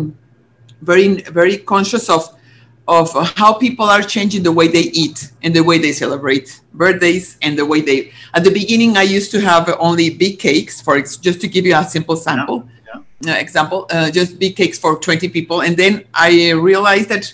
very 0.82 1.22
very 1.24 1.58
conscious 1.58 2.10
of 2.10 2.30
of 2.88 3.10
how 3.38 3.54
people 3.54 3.86
are 3.86 4.02
changing 4.02 4.44
the 4.44 4.52
way 4.52 4.68
they 4.68 4.92
eat 5.04 5.32
and 5.42 5.56
the 5.56 5.64
way 5.64 5.78
they 5.78 5.94
celebrate 5.94 6.60
birthdays 6.74 7.38
and 7.42 7.58
the 7.58 7.66
way 7.66 7.80
they 7.80 8.12
at 8.34 8.44
the 8.44 8.52
beginning 8.52 8.98
i 8.98 9.02
used 9.02 9.32
to 9.32 9.40
have 9.40 9.74
only 9.80 10.10
big 10.10 10.38
cakes 10.38 10.82
for 10.82 11.00
just 11.02 11.40
to 11.40 11.48
give 11.48 11.66
you 11.66 11.76
a 11.76 11.84
simple 11.84 12.18
sample 12.18 12.68
yeah. 12.86 13.02
Yeah. 13.22 13.34
Uh, 13.34 13.38
example 13.38 13.88
uh, 13.90 14.12
just 14.12 14.38
big 14.38 14.58
cakes 14.58 14.78
for 14.78 15.00
20 15.00 15.30
people 15.30 15.62
and 15.62 15.78
then 15.78 16.04
i 16.14 16.52
realized 16.52 17.08
that 17.10 17.34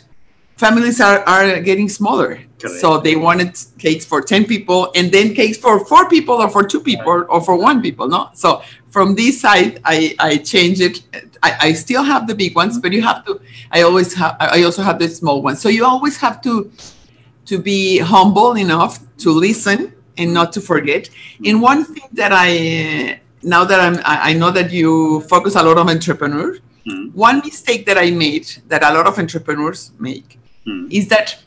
families 0.58 1.02
are, 1.02 1.20
are 1.28 1.60
getting 1.62 1.90
smaller 1.90 2.40
so 2.68 3.00
they 3.00 3.16
wanted 3.16 3.58
cakes 3.78 4.06
for 4.06 4.22
10 4.22 4.46
people 4.46 4.92
and 4.94 5.12
then 5.12 5.34
cakes 5.34 5.58
for 5.58 5.86
four 5.86 6.10
people 6.10 6.36
or 6.36 6.50
for 6.50 6.64
two 6.64 6.82
people 6.82 7.20
right. 7.20 7.26
or 7.30 7.42
for 7.42 7.56
one 7.56 7.82
people 7.82 8.08
no 8.08 8.30
so 8.34 8.62
from 8.90 9.16
this 9.16 9.42
side 9.42 9.80
i 9.86 10.16
i 10.20 10.38
change 10.38 10.82
it 10.82 11.04
I, 11.42 11.58
I 11.62 11.74
still 11.74 12.04
have 12.04 12.28
the 12.28 12.36
big 12.36 12.56
ones 12.56 12.80
but 12.80 12.92
you 12.92 13.02
have 13.02 13.26
to 13.26 13.40
i 13.72 13.82
always 13.82 14.14
have 14.14 14.36
i 14.40 14.64
also 14.64 14.82
have 14.82 15.00
the 15.00 15.08
small 15.08 15.42
ones 15.42 15.62
so 15.62 15.70
you 15.70 15.86
always 15.86 16.18
have 16.18 16.42
to 16.42 16.72
to 17.46 17.60
be 17.60 18.00
humble 18.00 18.58
enough 18.58 19.00
to 19.18 19.32
listen 19.32 19.94
and 20.18 20.34
not 20.34 20.52
to 20.54 20.62
forget 20.62 21.10
and 21.46 21.62
one 21.62 21.86
thing 21.86 22.08
that 22.14 22.32
i 22.34 23.20
now 23.44 23.64
that 23.64 23.80
i'm 23.80 24.00
i 24.06 24.34
know 24.34 24.52
that 24.52 24.72
you 24.72 25.22
focus 25.22 25.56
a 25.56 25.64
lot 25.64 25.78
on 25.78 25.90
entrepreneurs 25.90 26.60
mm-hmm. 26.88 27.08
one 27.18 27.40
mistake 27.40 27.86
that 27.86 27.98
i 27.98 28.10
made 28.12 28.48
that 28.68 28.84
a 28.84 28.94
lot 28.94 29.08
of 29.08 29.18
entrepreneurs 29.18 29.92
make 30.00 30.40
mm-hmm. 30.66 30.88
is 30.92 31.08
that 31.08 31.38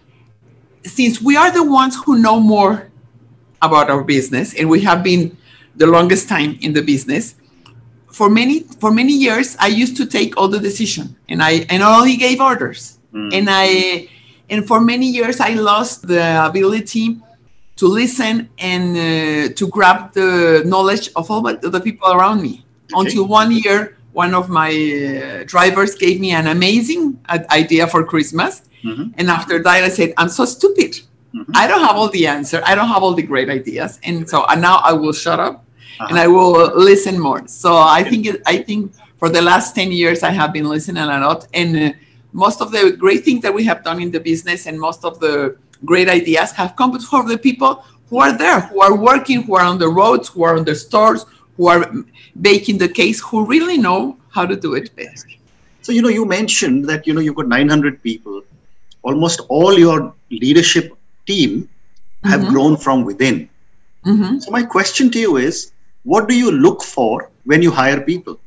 since 0.84 1.20
we 1.20 1.36
are 1.36 1.50
the 1.50 1.62
ones 1.62 1.96
who 2.04 2.18
know 2.18 2.40
more 2.40 2.90
about 3.60 3.90
our 3.90 4.02
business 4.02 4.54
and 4.54 4.68
we 4.68 4.80
have 4.80 5.02
been 5.02 5.36
the 5.76 5.86
longest 5.86 6.28
time 6.28 6.58
in 6.60 6.72
the 6.72 6.82
business 6.82 7.34
for 8.10 8.28
many 8.28 8.60
for 8.80 8.90
many 8.90 9.12
years 9.12 9.56
i 9.58 9.68
used 9.68 9.96
to 9.96 10.04
take 10.06 10.36
all 10.36 10.48
the 10.48 10.58
decision 10.58 11.16
and 11.28 11.42
i 11.42 11.64
and 11.70 11.82
I 11.82 11.98
only 11.98 12.16
gave 12.16 12.40
orders 12.40 12.98
mm. 13.12 13.32
and 13.32 13.48
i 13.48 14.08
And 14.52 14.66
for 14.66 14.80
many 14.82 15.08
years, 15.08 15.40
I 15.40 15.54
lost 15.54 16.06
the 16.06 16.44
ability 16.44 17.16
to 17.76 17.86
listen 17.86 18.50
and 18.58 18.84
uh, 18.96 19.54
to 19.54 19.66
grab 19.68 20.12
the 20.12 20.62
knowledge 20.66 21.08
of 21.16 21.30
all 21.30 21.40
the 21.40 21.80
people 21.80 22.12
around 22.12 22.42
me. 22.42 22.54
Okay. 22.92 23.00
Until 23.00 23.26
one 23.26 23.50
year, 23.50 23.96
one 24.12 24.34
of 24.34 24.50
my 24.50 24.70
uh, 24.70 25.44
drivers 25.46 25.94
gave 25.94 26.20
me 26.20 26.32
an 26.32 26.48
amazing 26.48 27.18
uh, 27.30 27.38
idea 27.50 27.86
for 27.86 28.04
Christmas. 28.04 28.60
Mm-hmm. 28.84 29.12
And 29.16 29.30
after 29.30 29.62
that, 29.62 29.84
I 29.84 29.88
said, 29.88 30.12
I'm 30.18 30.28
so 30.28 30.44
stupid. 30.44 31.00
Mm-hmm. 31.34 31.52
I 31.54 31.66
don't 31.66 31.80
have 31.80 31.96
all 31.96 32.08
the 32.08 32.26
answer. 32.26 32.62
I 32.64 32.74
don't 32.74 32.88
have 32.88 33.02
all 33.02 33.14
the 33.14 33.22
great 33.22 33.48
ideas. 33.48 33.98
And 34.04 34.28
so 34.28 34.44
and 34.46 34.60
now 34.60 34.76
I 34.84 34.92
will 34.92 35.12
shut 35.12 35.40
up 35.40 35.64
uh-huh. 35.98 36.06
and 36.10 36.18
I 36.18 36.26
will 36.26 36.76
listen 36.76 37.18
more. 37.18 37.46
So 37.46 37.76
I 37.76 38.04
think, 38.04 38.28
I 38.46 38.58
think 38.58 38.92
for 39.18 39.28
the 39.28 39.40
last 39.40 39.74
10 39.74 39.92
years, 39.92 40.22
I 40.22 40.30
have 40.30 40.52
been 40.52 40.68
listening 40.68 41.02
a 41.02 41.06
lot. 41.06 41.46
And 41.54 41.76
uh, 41.76 41.92
most 42.32 42.60
of 42.60 42.70
the 42.72 42.92
great 42.98 43.24
things 43.24 43.42
that 43.42 43.54
we 43.54 43.64
have 43.64 43.84
done 43.84 44.00
in 44.00 44.10
the 44.10 44.20
business 44.20 44.66
and 44.66 44.78
most 44.78 45.04
of 45.04 45.20
the 45.20 45.56
great 45.84 46.08
ideas 46.08 46.52
have 46.52 46.76
come 46.76 46.98
from 46.98 47.28
the 47.28 47.38
people 47.38 47.84
who 48.08 48.18
are 48.18 48.36
there, 48.36 48.60
who 48.60 48.80
are 48.82 48.94
working, 48.94 49.42
who 49.42 49.54
are 49.54 49.64
on 49.64 49.78
the 49.78 49.88
roads, 49.88 50.28
who 50.28 50.42
are 50.44 50.56
on 50.56 50.64
the 50.64 50.74
stores, 50.74 51.24
who 51.56 51.68
are 51.68 51.90
making 52.34 52.78
the 52.78 52.88
case, 52.88 53.20
who 53.20 53.46
really 53.46 53.78
know 53.78 54.18
how 54.30 54.44
to 54.44 54.56
do 54.56 54.74
it 54.74 54.94
best. 54.96 55.26
So, 55.82 55.92
you 55.92 56.02
know, 56.02 56.08
you 56.08 56.24
mentioned 56.24 56.86
that, 56.88 57.06
you 57.06 57.14
know, 57.14 57.20
you've 57.20 57.34
got 57.34 57.48
900 57.48 58.02
people. 58.02 58.42
Almost 59.02 59.40
all 59.48 59.78
your 59.78 60.14
leadership 60.30 60.96
team 61.26 61.68
have 62.24 62.40
mm-hmm. 62.40 62.50
grown 62.52 62.76
from 62.76 63.04
within. 63.04 63.48
Mm-hmm. 64.04 64.38
So, 64.40 64.50
my 64.50 64.62
question 64.62 65.10
to 65.10 65.18
you 65.18 65.36
is 65.36 65.72
what 66.04 66.28
do 66.28 66.36
you 66.36 66.50
look 66.50 66.82
for 66.82 67.30
when 67.44 67.62
you 67.62 67.70
hire 67.70 68.00
people? 68.00 68.40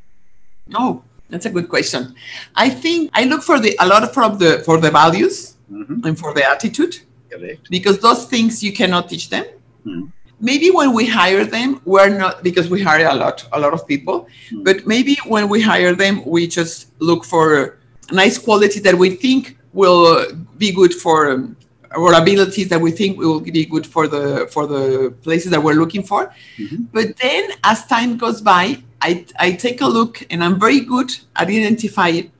Oh, 0.74 1.02
that's 1.28 1.46
a 1.46 1.50
good 1.50 1.68
question. 1.68 2.14
I 2.54 2.70
think 2.70 3.10
I 3.14 3.24
look 3.24 3.42
for 3.42 3.58
the 3.58 3.76
a 3.80 3.86
lot 3.86 4.02
of 4.02 4.12
from 4.12 4.38
the 4.38 4.62
for 4.64 4.78
the 4.78 4.90
values 4.90 5.56
mm-hmm. 5.70 6.04
and 6.06 6.18
for 6.18 6.34
the 6.34 6.44
attitude. 6.48 7.00
Correct. 7.30 7.68
Because 7.70 7.98
those 7.98 8.26
things 8.26 8.62
you 8.62 8.72
cannot 8.72 9.08
teach 9.08 9.28
them. 9.28 9.44
Mm. 9.84 10.12
Maybe 10.38 10.70
when 10.70 10.92
we 10.92 11.06
hire 11.06 11.44
them, 11.44 11.80
we're 11.84 12.10
not 12.10 12.42
because 12.42 12.68
we 12.68 12.82
hire 12.82 13.06
a 13.06 13.14
lot, 13.14 13.46
a 13.52 13.58
lot 13.58 13.72
of 13.72 13.86
people. 13.86 14.28
Mm. 14.50 14.64
But 14.64 14.86
maybe 14.86 15.16
when 15.26 15.48
we 15.48 15.60
hire 15.60 15.94
them, 15.94 16.24
we 16.24 16.46
just 16.46 16.92
look 16.98 17.24
for 17.24 17.78
nice 18.12 18.38
quality 18.38 18.80
that 18.80 18.94
we 18.94 19.10
think 19.10 19.56
will 19.72 20.26
be 20.58 20.72
good 20.72 20.94
for 20.94 21.30
um, 21.30 21.56
our 21.92 22.14
abilities 22.14 22.68
that 22.68 22.80
we 22.80 22.90
think 22.90 23.18
will 23.18 23.40
be 23.40 23.64
good 23.64 23.86
for 23.86 24.08
the 24.08 24.48
for 24.50 24.66
the 24.66 25.14
places 25.22 25.50
that 25.50 25.62
we're 25.62 25.74
looking 25.74 26.02
for. 26.02 26.32
Mm-hmm. 26.58 26.84
But 26.92 27.16
then, 27.16 27.50
as 27.64 27.86
time 27.86 28.16
goes 28.16 28.40
by, 28.40 28.82
I, 29.00 29.24
I 29.38 29.52
take 29.52 29.80
a 29.80 29.86
look 29.86 30.24
and 30.30 30.42
I'm 30.42 30.58
very 30.58 30.80
good 30.80 31.10
at 31.36 31.48
identifying 31.48 32.32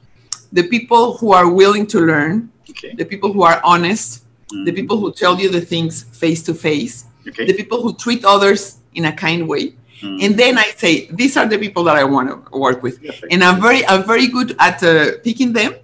the 0.52 0.64
people 0.64 1.16
who 1.18 1.32
are 1.32 1.48
willing 1.48 1.86
to 1.88 2.00
learn, 2.00 2.50
okay. 2.70 2.94
the 2.94 3.04
people 3.04 3.32
who 3.32 3.42
are 3.42 3.60
honest, 3.62 4.24
mm. 4.52 4.64
the 4.64 4.72
people 4.72 4.96
who 4.98 5.12
tell 5.12 5.38
you 5.38 5.50
the 5.50 5.60
things 5.60 6.04
face 6.04 6.42
to 6.44 6.54
face, 6.54 7.04
the 7.24 7.52
people 7.52 7.82
who 7.82 7.94
treat 7.94 8.24
others 8.24 8.78
in 8.94 9.06
a 9.06 9.12
kind 9.12 9.48
way. 9.48 9.74
Mm. 10.00 10.24
And 10.24 10.36
then 10.36 10.58
I 10.58 10.70
say, 10.76 11.06
these 11.10 11.36
are 11.36 11.46
the 11.46 11.58
people 11.58 11.84
that 11.84 11.96
I 11.96 12.04
want 12.04 12.28
to 12.30 12.58
work 12.58 12.82
with. 12.82 13.02
Yeah, 13.02 13.12
and 13.30 13.42
I'm 13.42 13.60
very, 13.60 13.86
I'm 13.86 14.04
very 14.04 14.28
good 14.28 14.56
at 14.58 14.82
uh, 14.82 15.18
picking 15.22 15.52
them. 15.52 15.74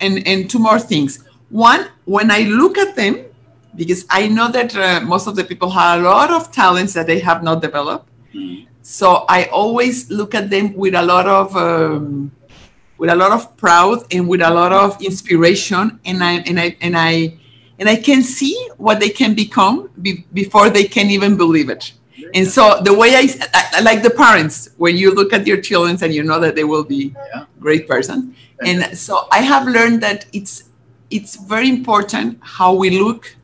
And, 0.00 0.26
and 0.26 0.50
two 0.50 0.58
more 0.58 0.80
things. 0.80 1.22
One, 1.52 1.88
when 2.06 2.30
I 2.30 2.44
look 2.44 2.78
at 2.78 2.96
them, 2.96 3.26
because 3.76 4.06
I 4.08 4.26
know 4.26 4.50
that 4.50 4.74
uh, 4.74 5.00
most 5.04 5.26
of 5.26 5.36
the 5.36 5.44
people 5.44 5.68
have 5.68 6.00
a 6.00 6.02
lot 6.02 6.30
of 6.30 6.50
talents 6.50 6.94
that 6.94 7.06
they 7.06 7.18
have 7.20 7.42
not 7.42 7.60
developed. 7.60 8.08
Mm. 8.34 8.66
So 8.80 9.26
I 9.28 9.44
always 9.52 10.10
look 10.10 10.34
at 10.34 10.48
them 10.48 10.72
with 10.72 10.94
a 10.94 11.02
lot 11.02 11.28
of 11.28 11.54
um, 11.54 12.32
with 12.96 13.10
a 13.10 13.14
lot 13.14 13.32
of 13.32 13.54
proud 13.58 14.06
and 14.10 14.26
with 14.26 14.40
a 14.40 14.50
lot 14.50 14.72
of 14.72 15.00
inspiration, 15.02 16.00
and 16.06 16.24
I 16.24 16.32
and 16.48 16.58
I 16.58 16.76
and 16.80 16.96
I 16.96 17.38
and 17.78 17.86
I 17.86 17.96
can 17.96 18.22
see 18.22 18.56
what 18.78 18.98
they 18.98 19.10
can 19.10 19.34
become 19.34 19.90
be, 20.00 20.24
before 20.32 20.70
they 20.70 20.84
can 20.84 21.10
even 21.10 21.36
believe 21.36 21.68
it. 21.68 21.92
And 22.34 22.48
so 22.48 22.80
the 22.80 22.94
way 22.94 23.14
I, 23.14 23.28
I, 23.52 23.80
like 23.80 24.02
the 24.02 24.10
parents, 24.10 24.70
when 24.78 24.96
you 24.96 25.14
look 25.14 25.32
at 25.34 25.46
your 25.46 25.60
children 25.60 25.98
and 26.00 26.14
you 26.14 26.22
know 26.22 26.40
that 26.40 26.54
they 26.54 26.64
will 26.64 26.84
be 26.84 27.14
yeah. 27.34 27.44
great 27.60 27.86
person. 27.86 28.34
And 28.64 28.96
so 28.96 29.26
I 29.30 29.40
have 29.40 29.66
learned 29.66 30.02
that 30.02 30.26
it's 30.32 30.64
it's 31.12 31.36
very 31.36 31.68
important 31.68 32.38
how 32.40 32.74
we 32.74 32.90
look 32.98 33.36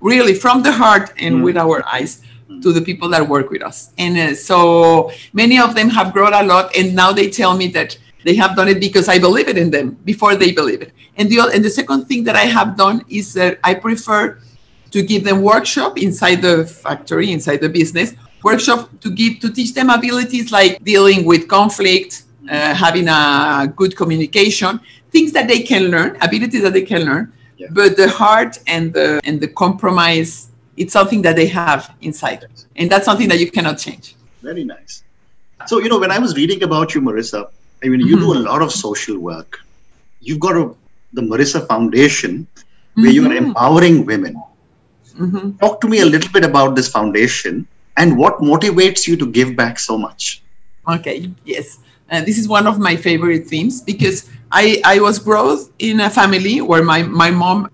really 0.00 0.34
from 0.34 0.62
the 0.62 0.72
heart 0.72 1.12
and 1.18 1.36
mm. 1.36 1.44
with 1.44 1.56
our 1.56 1.86
eyes 1.86 2.22
to 2.62 2.72
the 2.72 2.80
people 2.80 3.08
that 3.08 3.26
work 3.28 3.50
with 3.50 3.62
us. 3.62 3.92
And 3.98 4.16
uh, 4.16 4.34
so 4.34 5.10
many 5.32 5.58
of 5.58 5.74
them 5.74 5.88
have 5.90 6.12
grown 6.12 6.32
a 6.32 6.42
lot, 6.42 6.76
and 6.76 6.94
now 6.94 7.12
they 7.12 7.30
tell 7.30 7.56
me 7.56 7.68
that 7.68 7.98
they 8.24 8.34
have 8.34 8.56
done 8.56 8.68
it 8.68 8.80
because 8.80 9.08
I 9.08 9.18
believe 9.18 9.48
it 9.48 9.56
in 9.56 9.70
them 9.70 9.98
before 10.04 10.34
they 10.34 10.52
believe 10.52 10.82
it. 10.82 10.92
And 11.16 11.30
the 11.30 11.40
and 11.54 11.64
the 11.64 11.70
second 11.70 12.06
thing 12.06 12.24
that 12.24 12.36
I 12.36 12.46
have 12.46 12.76
done 12.76 13.04
is 13.08 13.32
that 13.34 13.58
I 13.64 13.74
prefer 13.74 14.38
to 14.90 15.02
give 15.02 15.24
them 15.24 15.42
workshop 15.42 15.98
inside 15.98 16.42
the 16.42 16.66
factory, 16.66 17.32
inside 17.32 17.60
the 17.60 17.68
business, 17.68 18.14
workshop 18.42 18.90
to 19.00 19.10
give 19.10 19.40
to 19.40 19.50
teach 19.50 19.74
them 19.74 19.90
abilities 19.90 20.52
like 20.52 20.82
dealing 20.82 21.24
with 21.24 21.48
conflict, 21.48 22.24
uh, 22.48 22.74
having 22.74 23.08
a 23.08 23.72
good 23.74 23.96
communication, 23.96 24.80
things 25.10 25.32
that 25.32 25.48
they 25.48 25.60
can 25.60 25.90
learn, 25.90 26.16
abilities 26.20 26.62
that 26.62 26.72
they 26.72 26.82
can 26.82 27.04
learn. 27.04 27.32
Yeah. 27.56 27.68
But 27.70 27.96
the 27.96 28.08
heart 28.08 28.58
and 28.66 28.92
the 28.92 29.20
and 29.24 29.40
the 29.40 29.48
compromise 29.48 30.48
it's 30.76 30.92
something 30.92 31.22
that 31.22 31.36
they 31.36 31.46
have 31.46 31.94
inside 32.00 32.44
and 32.76 32.90
that's 32.90 33.04
something 33.04 33.28
that 33.28 33.38
you 33.38 33.50
cannot 33.50 33.78
change 33.78 34.14
very 34.42 34.64
nice 34.64 35.02
so 35.66 35.78
you 35.78 35.88
know 35.88 35.98
when 35.98 36.10
i 36.10 36.18
was 36.18 36.36
reading 36.36 36.62
about 36.62 36.94
you 36.94 37.00
marisa 37.00 37.48
i 37.82 37.88
mean 37.88 38.00
you 38.00 38.16
mm-hmm. 38.16 38.32
do 38.32 38.38
a 38.38 38.40
lot 38.48 38.62
of 38.62 38.70
social 38.72 39.18
work 39.18 39.60
you've 40.20 40.40
got 40.40 40.56
a, 40.56 40.74
the 41.14 41.22
marisa 41.22 41.66
foundation 41.66 42.46
where 42.94 43.06
mm-hmm. 43.06 43.14
you 43.14 43.24
are 43.26 43.34
mm-hmm. 43.34 43.46
empowering 43.46 44.04
women 44.04 44.34
mm-hmm. 45.14 45.50
talk 45.58 45.80
to 45.80 45.88
me 45.88 46.00
a 46.00 46.06
little 46.06 46.32
bit 46.32 46.44
about 46.44 46.74
this 46.76 46.88
foundation 46.88 47.66
and 47.96 48.16
what 48.16 48.38
motivates 48.38 49.06
you 49.06 49.16
to 49.16 49.26
give 49.26 49.56
back 49.56 49.78
so 49.78 49.96
much 49.96 50.42
okay 50.88 51.30
yes 51.44 51.78
uh, 52.10 52.20
this 52.22 52.38
is 52.38 52.48
one 52.48 52.66
of 52.66 52.78
my 52.78 52.96
favorite 52.96 53.46
themes 53.46 53.80
because 53.80 54.28
I, 54.50 54.80
I 54.84 55.00
was 55.00 55.18
brought 55.18 55.58
in 55.78 56.00
a 56.00 56.10
family 56.10 56.60
where 56.60 56.82
my, 56.82 57.02
my 57.02 57.30
mom 57.30 57.70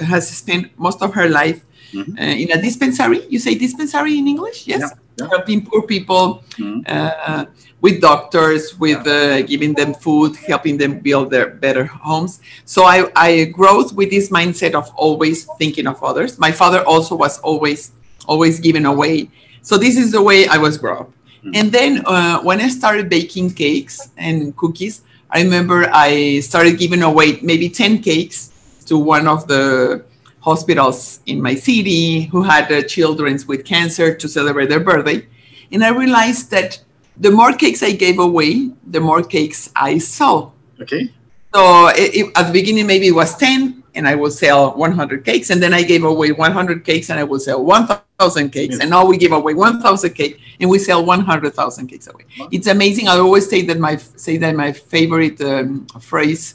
has 0.00 0.28
spent 0.30 0.76
most 0.78 1.02
of 1.02 1.12
her 1.14 1.28
life 1.28 1.64
mm-hmm. 1.92 2.16
uh, 2.16 2.22
in 2.22 2.52
a 2.52 2.60
dispensary. 2.60 3.26
You 3.26 3.38
say 3.38 3.54
dispensary 3.54 4.18
in 4.18 4.28
English? 4.28 4.66
Yes. 4.66 4.80
Yeah. 4.80 4.88
Yeah. 5.18 5.28
Helping 5.28 5.66
poor 5.66 5.82
people 5.82 6.42
mm-hmm. 6.52 6.80
uh, 6.86 7.44
with 7.82 8.00
doctors, 8.00 8.78
with 8.78 9.06
uh, 9.06 9.42
giving 9.42 9.74
them 9.74 9.92
food, 9.92 10.36
helping 10.36 10.78
them 10.78 11.00
build 11.00 11.30
their 11.30 11.50
better 11.50 11.84
homes. 11.84 12.40
So 12.64 12.84
I, 12.84 13.10
I 13.14 13.44
grew 13.46 13.86
with 13.90 14.08
this 14.08 14.30
mindset 14.30 14.74
of 14.74 14.90
always 14.94 15.46
thinking 15.58 15.86
of 15.86 16.02
others. 16.02 16.38
My 16.38 16.50
father 16.50 16.82
also 16.86 17.14
was 17.14 17.38
always, 17.40 17.92
always 18.26 18.58
giving 18.58 18.86
away. 18.86 19.28
So 19.60 19.76
this 19.76 19.98
is 19.98 20.12
the 20.12 20.22
way 20.22 20.46
I 20.48 20.56
was 20.56 20.78
brought 20.78 21.00
up. 21.00 21.12
Mm-hmm. 21.44 21.50
And 21.54 21.72
then 21.72 22.06
uh, 22.06 22.40
when 22.42 22.60
I 22.60 22.68
started 22.68 23.08
baking 23.08 23.54
cakes 23.54 24.10
and 24.16 24.56
cookies, 24.56 25.02
I 25.30 25.42
remember 25.42 25.88
I 25.92 26.40
started 26.40 26.78
giving 26.78 27.02
away 27.02 27.40
maybe 27.42 27.68
10 27.68 28.02
cakes 28.02 28.52
to 28.86 28.96
one 28.96 29.26
of 29.26 29.48
the 29.48 30.04
hospitals 30.40 31.20
in 31.26 31.40
my 31.40 31.54
city 31.54 32.24
who 32.26 32.42
had 32.42 32.70
uh, 32.70 32.82
children 32.82 33.38
with 33.48 33.64
cancer 33.64 34.14
to 34.14 34.28
celebrate 34.28 34.68
their 34.68 34.80
birthday. 34.80 35.26
And 35.72 35.82
I 35.82 35.88
realized 35.88 36.50
that 36.50 36.80
the 37.16 37.30
more 37.30 37.52
cakes 37.52 37.82
I 37.82 37.92
gave 37.92 38.18
away, 38.18 38.70
the 38.86 39.00
more 39.00 39.22
cakes 39.22 39.70
I 39.74 39.98
sold. 39.98 40.52
Okay. 40.80 41.10
So 41.54 41.88
it, 41.88 42.14
it, 42.14 42.32
at 42.36 42.46
the 42.48 42.52
beginning, 42.52 42.86
maybe 42.86 43.08
it 43.08 43.14
was 43.14 43.36
10 43.36 43.81
and 43.94 44.08
I 44.08 44.14
will 44.14 44.30
sell 44.30 44.76
100 44.76 45.24
cakes. 45.24 45.50
And 45.50 45.62
then 45.62 45.74
I 45.74 45.82
gave 45.82 46.04
away 46.04 46.32
100 46.32 46.84
cakes 46.84 47.10
and 47.10 47.18
I 47.18 47.24
will 47.24 47.38
sell 47.38 47.62
1,000 47.62 48.50
cakes. 48.50 48.74
Yes. 48.74 48.80
And 48.80 48.90
now 48.90 49.04
we 49.04 49.16
give 49.16 49.32
away 49.32 49.54
1,000 49.54 50.14
cakes 50.14 50.38
and 50.60 50.70
we 50.70 50.78
sell 50.78 51.04
100,000 51.04 51.86
cakes 51.86 52.06
away. 52.06 52.24
Wow. 52.38 52.48
It's 52.52 52.66
amazing. 52.66 53.08
I 53.08 53.18
always 53.18 53.48
say 53.48 53.62
that 53.62 53.78
my, 53.78 53.96
say 53.96 54.36
that 54.38 54.54
my 54.54 54.72
favorite 54.72 55.40
um, 55.40 55.86
phrase 56.00 56.54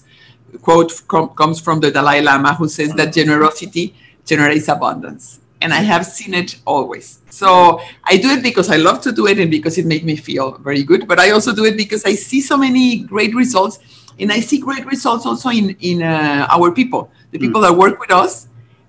quote 0.62 1.02
com- 1.08 1.30
comes 1.30 1.60
from 1.60 1.80
the 1.80 1.92
Dalai 1.92 2.22
Lama, 2.22 2.54
who 2.56 2.68
says 2.68 2.94
that 2.94 3.14
generosity 3.14 3.96
generates 4.26 4.68
abundance. 4.68 5.40
And 5.62 5.74
I 5.74 5.78
have 5.78 6.06
seen 6.06 6.34
it 6.34 6.60
always. 6.66 7.20
So 7.30 7.82
I 8.04 8.18
do 8.18 8.30
it 8.30 8.44
because 8.44 8.70
I 8.70 8.78
love 8.78 9.02
to 9.02 9.12
do 9.12 9.28
it 9.28 9.40
and 9.40 9.50
because 9.50 9.78
it 9.78 9.86
makes 9.86 10.06
me 10.06 10.16
feel 10.16 10.58
very 10.60 10.84
good. 10.84 11.08
But 11.08 11.20
I 11.20 11.32
also 11.32 11.54
do 11.54 11.66
it 11.66 11.76
because 11.76 12.06
I 12.06 12.14
see 12.14 12.42
so 12.42 12.58
many 12.58 13.00
great 13.00 13.34
results. 13.34 13.80
And 14.20 14.32
I 14.32 14.40
see 14.40 14.60
great 14.60 14.86
results 14.86 15.26
also 15.26 15.50
in, 15.50 15.76
in 15.80 16.04
uh, 16.04 16.48
our 16.50 16.72
people, 16.72 17.12
the 17.32 17.40
people 17.40 17.62
mm. 17.62 17.68
that 17.68 17.74
work 17.74 18.00
with 18.00 18.12
us. 18.12 18.48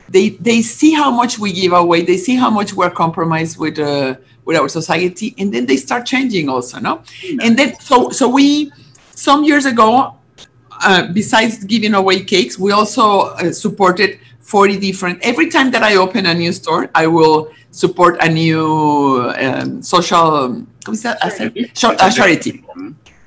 They, 0.09 0.31
they 0.31 0.63
see 0.63 0.93
how 0.93 1.11
much 1.11 1.39
we 1.39 1.53
give 1.53 1.73
away. 1.73 2.03
They 2.03 2.17
see 2.17 2.37
how 2.37 2.49
much 2.49 2.73
we're 2.73 2.91
compromised 2.91 3.59
with 3.59 3.79
uh, 3.79 4.17
with 4.47 4.57
our 4.57 4.69
society, 4.71 5.35
and 5.37 5.53
then 5.53 5.67
they 5.67 5.77
start 5.77 6.07
changing 6.07 6.49
also, 6.49 6.81
no? 6.81 7.03
Mm. 7.21 7.39
And 7.43 7.59
then 7.59 7.79
so 7.79 8.09
so 8.09 8.27
we 8.27 8.73
some 9.11 9.45
years 9.45 9.67
ago 9.67 10.19
uh, 10.81 11.13
besides 11.13 11.65
giving 11.65 11.95
away 11.95 12.23
cakes, 12.25 12.59
we 12.59 12.73
also 12.73 13.35
uh, 13.35 13.53
supported 13.53 14.19
40 14.41 14.79
different. 14.79 15.19
Every 15.23 15.51
time 15.51 15.71
that 15.73 15.83
I 15.83 15.97
open 15.97 16.27
a 16.27 16.35
new 16.35 16.53
store, 16.53 16.89
I 16.95 17.07
will 17.07 17.51
support 17.71 18.17
a 18.23 18.29
new 18.29 19.31
um, 19.39 19.83
social 19.83 20.65
charity. 21.37 21.71
Uh, 21.85 22.11
charity. 22.11 22.65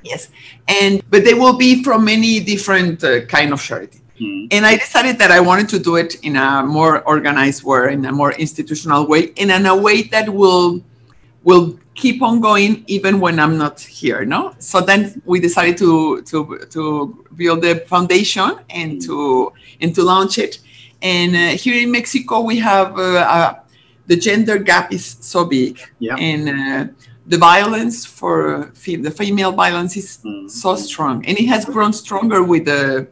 Yes, 0.03 0.29
and 0.67 1.01
but 1.09 1.23
they 1.23 1.33
will 1.33 1.57
be 1.57 1.83
from 1.83 2.05
many 2.05 2.39
different 2.39 3.03
uh, 3.03 3.25
kind 3.25 3.53
of 3.53 3.61
charity. 3.61 3.99
Mm. 4.19 4.47
And 4.51 4.65
I 4.65 4.77
decided 4.77 5.17
that 5.19 5.31
I 5.31 5.39
wanted 5.39 5.69
to 5.69 5.79
do 5.79 5.95
it 5.95 6.15
in 6.23 6.35
a 6.35 6.63
more 6.63 7.01
organized 7.07 7.63
way, 7.63 7.93
in 7.93 8.05
a 8.05 8.11
more 8.11 8.33
institutional 8.33 9.07
way, 9.07 9.31
and 9.37 9.51
in 9.51 9.65
a 9.65 9.75
way 9.75 10.03
that 10.03 10.29
will 10.29 10.81
will 11.43 11.77
keep 11.95 12.21
on 12.21 12.39
going 12.39 12.83
even 12.87 13.19
when 13.19 13.39
I'm 13.39 13.57
not 13.57 13.79
here. 13.79 14.25
No, 14.25 14.53
so 14.59 14.81
then 14.81 15.21
we 15.25 15.39
decided 15.39 15.77
to 15.77 16.21
to 16.23 16.65
to 16.69 17.25
build 17.35 17.61
the 17.61 17.83
foundation 17.87 18.51
and 18.69 19.01
to 19.03 19.51
and 19.81 19.93
to 19.95 20.03
launch 20.03 20.37
it. 20.37 20.59
And 21.01 21.35
uh, 21.35 21.57
here 21.57 21.81
in 21.81 21.91
Mexico, 21.91 22.41
we 22.41 22.59
have 22.59 22.97
uh, 22.97 23.25
uh, 23.37 23.53
the 24.07 24.15
gender 24.15 24.57
gap 24.59 24.93
is 24.93 25.17
so 25.21 25.45
big, 25.45 25.79
Yeah. 25.99 26.15
and 26.15 26.49
uh, 26.49 26.93
the 27.27 27.37
violence 27.37 28.05
for 28.05 28.71
the 28.85 29.11
female 29.11 29.51
violence 29.51 29.95
is 29.97 30.19
Mm. 30.25 30.49
so 30.49 30.75
strong, 30.75 31.25
and 31.25 31.37
it 31.37 31.45
has 31.47 31.65
grown 31.65 31.93
stronger 31.93 32.43
with 32.43 32.65
the 32.65 33.07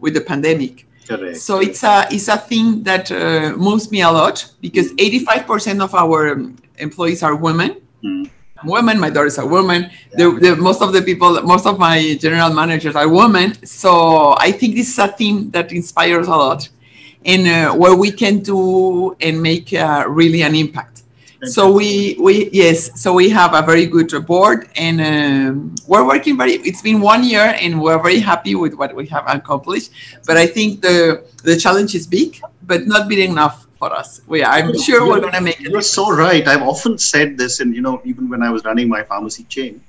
with 0.00 0.14
the 0.14 0.20
pandemic. 0.20 0.86
Correct. 1.08 1.38
So 1.38 1.60
it's 1.60 1.82
a 1.82 2.06
it's 2.10 2.28
a 2.28 2.36
thing 2.36 2.82
that 2.84 3.10
uh, 3.10 3.56
moves 3.56 3.90
me 3.90 4.02
a 4.02 4.10
lot 4.10 4.44
because 4.60 4.92
85% 4.94 5.80
of 5.82 5.94
our 5.94 6.32
um, 6.32 6.56
employees 6.78 7.22
are 7.22 7.34
women. 7.34 7.80
Mm. 8.04 8.30
Women. 8.64 8.98
My 8.98 9.08
daughters 9.10 9.38
are 9.38 9.46
women. 9.46 9.88
The, 10.14 10.32
the, 10.32 10.56
most 10.56 10.82
of 10.82 10.92
the 10.92 11.00
people, 11.00 11.40
most 11.42 11.64
of 11.64 11.78
my 11.78 12.16
general 12.20 12.52
managers 12.52 12.96
are 12.96 13.08
women. 13.08 13.54
So 13.64 14.34
I 14.36 14.50
think 14.50 14.74
this 14.74 14.88
is 14.88 14.98
a 14.98 15.06
theme 15.06 15.50
that 15.50 15.70
inspires 15.72 16.26
a 16.26 16.34
lot, 16.34 16.68
and 17.24 17.46
uh, 17.46 17.74
where 17.74 17.94
we 17.94 18.10
can 18.10 18.40
do 18.40 19.16
and 19.20 19.40
make 19.40 19.72
uh, 19.72 20.04
really 20.08 20.42
an 20.42 20.56
impact. 20.56 20.97
So 21.44 21.70
we 21.70 22.16
we 22.18 22.50
yes, 22.52 22.90
so 23.00 23.14
we 23.14 23.28
have 23.30 23.54
a 23.54 23.62
very 23.62 23.86
good 23.86 24.10
board, 24.26 24.68
and 24.74 25.00
um, 25.00 25.74
we're 25.86 26.04
working 26.04 26.36
very. 26.36 26.54
It's 26.66 26.82
been 26.82 27.00
one 27.00 27.22
year, 27.22 27.54
and 27.62 27.80
we're 27.80 28.02
very 28.02 28.18
happy 28.18 28.56
with 28.56 28.74
what 28.74 28.94
we 28.96 29.06
have 29.06 29.22
accomplished. 29.28 29.92
But 30.26 30.36
I 30.36 30.46
think 30.48 30.82
the 30.82 31.22
the 31.44 31.56
challenge 31.56 31.94
is 31.94 32.08
big, 32.08 32.40
but 32.66 32.88
not 32.88 33.08
big 33.08 33.20
enough 33.20 33.68
for 33.78 33.92
us. 33.92 34.20
We 34.26 34.42
I'm 34.42 34.76
sure 34.76 35.06
we're 35.06 35.20
gonna 35.20 35.40
make 35.40 35.60
it. 35.60 35.70
You're 35.70 35.80
so 35.82 36.10
right. 36.10 36.42
I've 36.48 36.62
often 36.62 36.98
said 36.98 37.38
this, 37.38 37.60
and 37.60 37.72
you 37.72 37.82
know, 37.82 38.02
even 38.04 38.28
when 38.28 38.42
I 38.42 38.50
was 38.50 38.64
running 38.64 38.88
my 38.88 39.04
pharmacy 39.04 39.44
chain, 39.44 39.80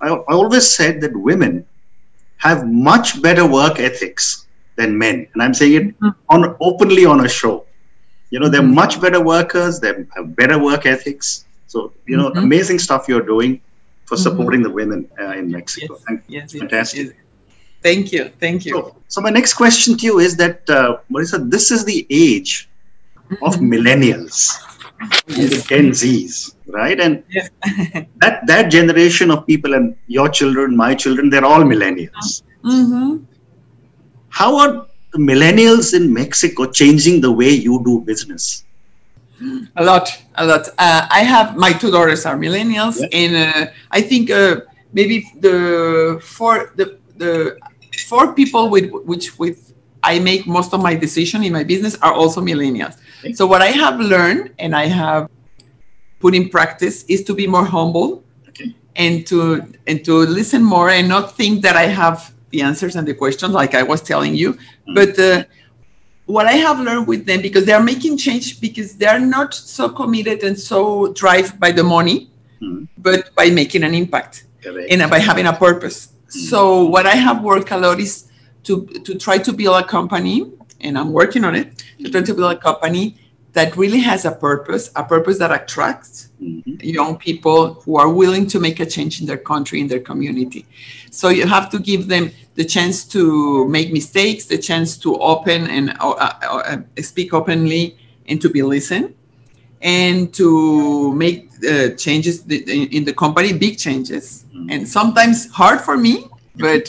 I, 0.00 0.08
I 0.08 0.32
always 0.34 0.66
said 0.68 1.00
that 1.02 1.14
women 1.16 1.64
have 2.38 2.66
much 2.66 3.22
better 3.22 3.46
work 3.46 3.78
ethics 3.78 4.46
than 4.74 4.98
men, 4.98 5.28
and 5.32 5.42
I'm 5.44 5.54
saying 5.54 5.74
it 5.74 6.00
Mhm. 6.00 6.14
on 6.28 6.56
openly 6.58 7.04
on 7.06 7.24
a 7.24 7.28
show. 7.28 7.64
You 8.30 8.38
know, 8.40 8.48
they're 8.48 8.62
Mhm. 8.70 8.74
much 8.82 9.00
better 9.00 9.20
workers. 9.34 9.80
They 9.80 9.92
have 10.16 10.36
better 10.36 10.58
work 10.58 10.84
ethics. 10.86 11.44
So 11.66 11.92
you 12.06 12.16
know, 12.16 12.30
Mhm. 12.30 12.42
amazing 12.46 12.78
stuff 12.86 13.08
you're 13.08 13.26
doing 13.34 13.60
for 14.08 14.16
Mhm. 14.16 14.22
supporting 14.26 14.62
the 14.62 14.70
women 14.80 15.00
uh, 15.22 15.32
in 15.40 15.50
Mexico. 15.50 15.94
Yes. 15.94 16.04
Thank- 16.06 16.22
Yes, 16.36 16.54
yes, 16.54 16.60
Fantastic. 16.60 17.06
yes. 17.06 17.12
Thank 17.82 18.12
you, 18.12 18.22
thank 18.40 18.64
you. 18.66 18.72
So, 18.74 18.96
so 19.14 19.20
my 19.20 19.30
next 19.30 19.54
question 19.54 19.96
to 19.98 20.04
you 20.10 20.18
is 20.18 20.36
that, 20.42 20.68
uh, 20.68 20.96
Marisa, 21.12 21.38
this 21.56 21.70
is 21.70 21.84
the 21.84 21.98
age 22.10 22.68
of 23.46 23.54
Mhm. 23.56 23.68
millennials, 23.74 24.36
the 25.26 25.62
Gen 25.68 25.90
Zs, 26.00 26.54
right? 26.78 26.98
And 26.98 27.22
that 28.22 28.46
that 28.50 28.64
generation 28.76 29.30
of 29.30 29.46
people 29.46 29.74
and 29.74 29.94
your 30.18 30.28
children, 30.28 30.76
my 30.76 30.92
children, 30.94 31.30
they're 31.30 31.44
all 31.52 31.62
millennials. 31.74 32.42
Mhm. 32.64 33.22
How 34.40 34.50
are 34.62 34.87
millennials 35.16 35.94
in 35.94 36.12
Mexico 36.12 36.66
changing 36.70 37.20
the 37.20 37.32
way 37.32 37.50
you 37.50 37.82
do 37.84 38.00
business? 38.00 38.64
A 39.76 39.84
lot, 39.84 40.10
a 40.34 40.44
lot. 40.44 40.68
Uh, 40.78 41.06
I 41.10 41.20
have 41.22 41.56
my 41.56 41.72
two 41.72 41.90
daughters 41.92 42.26
are 42.26 42.36
millennials, 42.36 42.98
Yeah. 42.98 43.08
and 43.20 43.32
uh, 43.36 43.66
I 43.90 44.00
think 44.02 44.30
uh, 44.30 44.62
maybe 44.92 45.30
the 45.40 46.18
four 46.20 46.72
the 46.74 46.98
the 47.16 47.56
four 48.08 48.32
people 48.34 48.68
with 48.68 48.90
which 49.06 49.38
with 49.38 49.72
I 50.02 50.18
make 50.18 50.46
most 50.46 50.74
of 50.74 50.82
my 50.82 50.94
decision 50.96 51.44
in 51.44 51.52
my 51.52 51.62
business 51.62 51.96
are 52.02 52.12
also 52.12 52.40
millennials. 52.40 52.96
Okay. 53.20 53.32
So 53.32 53.46
what 53.46 53.62
I 53.62 53.68
have 53.70 54.00
learned 54.00 54.50
and 54.58 54.74
I 54.74 54.86
have 54.86 55.30
put 56.18 56.34
in 56.34 56.48
practice 56.48 57.04
is 57.08 57.22
to 57.24 57.34
be 57.34 57.46
more 57.46 57.64
humble 57.64 58.24
Okay. 58.48 58.74
and 58.96 59.24
to 59.28 59.62
and 59.86 60.04
to 60.04 60.14
listen 60.26 60.64
more 60.64 60.90
and 60.90 61.08
not 61.08 61.36
think 61.36 61.62
that 61.62 61.76
I 61.76 61.86
have 61.86 62.32
the 62.50 62.62
answers 62.62 62.96
and 62.96 63.06
the 63.06 63.14
questions 63.14 63.52
like 63.52 63.74
I 63.74 63.82
was 63.82 64.00
telling 64.02 64.34
you, 64.34 64.52
Mm. 64.88 64.94
but. 64.94 65.18
Uh, 65.18 65.44
what 66.26 66.44
I 66.46 66.52
have 66.66 66.78
learned 66.78 67.06
with 67.06 67.24
them 67.24 67.40
because 67.40 67.64
they 67.64 67.72
are 67.72 67.82
making 67.82 68.18
change 68.18 68.60
because 68.60 68.96
they 68.96 69.06
are 69.06 69.18
not 69.18 69.54
so 69.54 69.88
committed 69.88 70.42
and 70.42 70.60
so 70.60 71.10
drive 71.14 71.58
by 71.58 71.70
the 71.72 71.82
money, 71.82 72.28
Mhm. 72.60 72.86
but 72.98 73.34
by 73.34 73.48
making 73.48 73.82
an 73.82 73.94
impact 73.94 74.44
Correct. 74.62 74.92
and 74.92 75.10
by 75.10 75.20
having 75.20 75.46
a 75.46 75.54
purpose. 75.54 76.08
So 76.28 76.84
what 76.84 77.06
I 77.06 77.16
have 77.26 77.42
worked 77.42 77.70
a 77.70 77.78
lot 77.78 77.98
is 77.98 78.24
to 78.64 78.84
to 79.06 79.14
try 79.14 79.38
to 79.38 79.52
build 79.54 79.76
a 79.82 79.86
company, 79.96 80.36
and 80.84 80.98
I'm 80.98 81.12
working 81.20 81.44
on 81.48 81.54
it 81.60 81.66
to 82.02 82.10
try 82.10 82.20
to 82.20 82.34
build 82.34 82.52
a 82.52 82.60
company 82.68 83.16
that 83.58 83.70
really 83.82 84.02
has 84.10 84.20
a 84.32 84.34
purpose, 84.48 84.84
a 85.02 85.04
purpose 85.14 85.36
that 85.42 85.52
attracts 85.60 86.14
Mhm. 86.40 86.78
young 86.98 87.14
people 87.26 87.60
who 87.82 87.92
are 88.02 88.10
willing 88.20 88.46
to 88.52 88.58
make 88.66 88.78
a 88.86 88.88
change 88.94 89.14
in 89.20 89.26
their 89.30 89.42
country, 89.52 89.78
in 89.84 89.88
their 89.92 90.04
community. 90.10 90.62
So 91.20 91.26
you 91.38 91.44
have 91.56 91.66
to 91.74 91.78
give 91.90 92.02
them 92.14 92.24
the 92.58 92.66
chance 92.74 92.96
to 93.14 93.22
make 93.76 93.88
mistakes, 94.00 94.42
the 94.54 94.60
chance 94.68 94.90
to 95.04 95.10
open 95.32 95.60
and 95.76 95.84
uh, 95.98 96.26
uh, 96.26 96.32
uh, 96.72 96.76
speak 97.10 97.28
openly 97.40 97.84
and 98.28 98.36
to 98.44 98.48
be 98.56 98.62
listened, 98.74 99.08
and 100.02 100.16
to 100.40 100.48
make 101.24 101.38
uh, 101.72 101.88
changes 102.04 102.36
in 102.96 103.02
the 103.08 103.14
company, 103.24 103.50
big 103.66 103.74
changes, 103.86 104.24
Mhm. 104.54 104.66
and 104.72 104.80
sometimes 104.98 105.36
hard 105.60 105.78
for 105.86 105.96
me, 106.06 106.14
but. 106.66 106.86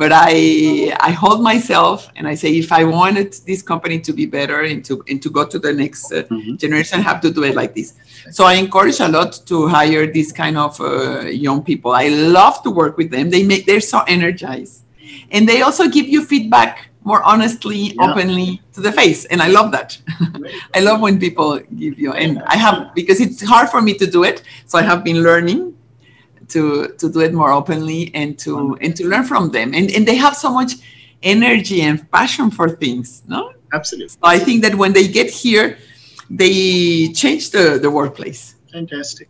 But 0.00 0.12
I 0.14 0.94
I 1.00 1.10
hold 1.22 1.40
myself 1.42 2.08
and 2.16 2.24
I 2.32 2.34
say 2.42 2.50
if 2.64 2.70
I 2.70 2.84
wanted 2.84 3.30
this 3.50 3.60
company 3.70 3.98
to 4.06 4.12
be 4.20 4.26
better 4.38 4.58
and 4.70 4.84
to 4.88 4.94
and 5.10 5.18
to 5.24 5.28
go 5.38 5.42
to 5.52 5.58
the 5.66 5.72
next 5.82 6.04
uh, 6.12 6.22
Mhm. 6.30 6.54
generation, 6.62 6.94
I 7.02 7.04
have 7.10 7.20
to 7.26 7.30
do 7.38 7.42
it 7.48 7.54
like 7.60 7.72
this. 7.78 7.88
So 8.30 8.44
I 8.52 8.54
encourage 8.64 9.00
a 9.00 9.08
lot 9.18 9.32
to 9.50 9.56
hire 9.66 10.06
these 10.06 10.30
kind 10.42 10.56
of 10.56 10.72
uh, 10.80 11.26
young 11.46 11.60
people. 11.70 11.90
I 12.04 12.08
love 12.38 12.62
to 12.62 12.70
work 12.70 12.94
with 13.00 13.10
them. 13.10 13.24
They 13.34 13.42
make 13.50 13.62
they're 13.66 13.88
so 13.94 13.98
energized, 14.16 14.74
and 15.34 15.48
they 15.50 15.62
also 15.66 15.84
give 15.96 16.06
you 16.14 16.20
feedback 16.32 16.74
more 17.02 17.22
honestly, 17.32 17.80
Yeah. 17.94 18.04
openly 18.06 18.60
to 18.74 18.80
the 18.86 18.92
face, 18.92 19.20
and 19.30 19.38
I 19.42 19.48
love 19.58 19.68
that. 19.76 19.98
I 20.78 20.80
love 20.88 20.98
when 21.06 21.18
people 21.18 21.58
give 21.82 21.98
you, 21.98 22.10
and 22.22 22.32
I 22.54 22.56
have 22.64 22.76
because 22.94 23.18
it's 23.24 23.42
hard 23.52 23.66
for 23.74 23.80
me 23.82 23.92
to 24.02 24.06
do 24.06 24.20
it. 24.30 24.42
So 24.70 24.78
I 24.78 24.82
have 24.90 25.02
been 25.02 25.20
learning 25.28 25.74
to 26.48 26.88
to 26.98 27.08
do 27.10 27.20
it 27.20 27.32
more 27.34 27.52
openly 27.52 28.10
and 28.14 28.38
to 28.40 28.76
and 28.80 28.94
to 28.96 29.06
learn 29.06 29.24
from 29.24 29.50
them, 29.50 29.74
and 29.74 29.90
and 29.90 30.06
they 30.06 30.16
have 30.16 30.34
so 30.36 30.50
much 30.52 30.72
energy 31.22 31.82
and 31.82 32.10
passion 32.10 32.50
for 32.50 32.68
things. 32.70 33.22
No, 33.26 33.52
Absolutely. 33.72 34.08
so 34.08 34.18
I 34.22 34.38
think 34.38 34.62
that 34.62 34.74
when 34.74 34.92
they 34.92 35.08
get 35.08 35.28
here, 35.30 35.76
they 36.30 37.08
change 37.12 37.50
the, 37.50 37.78
the 37.80 37.90
workplace. 37.90 38.54
Fantastic. 38.72 39.28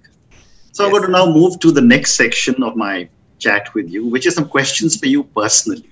So 0.73 0.85
I'm 0.85 0.91
going 0.91 1.05
to 1.05 1.11
now 1.11 1.27
move 1.27 1.59
to 1.61 1.73
the 1.73 1.81
next 1.81 2.13
section 2.17 2.63
of 2.63 2.77
my 2.77 3.09
chat 3.39 3.73
with 3.75 3.89
you, 3.89 4.07
which 4.07 4.27
is 4.27 4.35
some 4.35 4.49
questions 4.49 4.97
for 4.97 5.07
you 5.07 5.25
personally. 5.25 5.89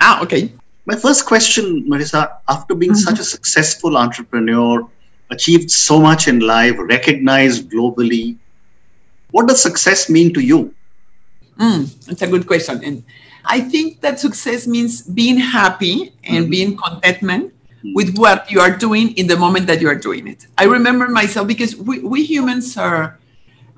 Ah, 0.00 0.22
okay. 0.22 0.52
My 0.86 0.96
first 0.96 1.26
question, 1.26 1.88
Marisa, 1.88 2.38
after 2.48 2.74
being 2.74 2.92
Mhm. 2.92 3.04
such 3.08 3.18
a 3.20 3.24
successful 3.24 3.96
entrepreneur, 3.96 4.86
achieved 5.30 5.70
so 5.70 6.00
much 6.00 6.28
in 6.28 6.40
life, 6.40 6.76
recognized 6.78 7.70
globally, 7.70 8.36
what 9.32 9.48
does 9.48 9.62
success 9.62 10.08
mean 10.08 10.32
to 10.34 10.40
you? 10.40 10.74
Mm, 11.58 11.90
that's 12.06 12.22
a 12.22 12.26
good 12.28 12.46
question. 12.46 12.80
And 12.84 13.04
I 13.44 13.60
think 13.60 14.00
that 14.00 14.20
success 14.20 14.66
means 14.66 15.02
being 15.02 15.36
happy 15.38 16.12
and 16.24 16.46
Mhm. 16.46 16.50
being 16.50 16.70
contentment 16.76 17.52
Mhm. 17.84 17.94
with 17.94 18.16
what 18.16 18.50
you 18.50 18.60
are 18.60 18.70
doing 18.76 19.10
in 19.20 19.26
the 19.26 19.36
moment 19.36 19.66
that 19.66 19.80
you 19.82 19.88
are 19.88 19.98
doing 19.98 20.26
it. 20.28 20.46
I 20.56 20.64
remember 20.64 21.08
myself 21.08 21.46
because 21.48 21.76
we, 21.76 21.98
we 22.00 22.22
humans 22.24 22.76
are 22.76 23.18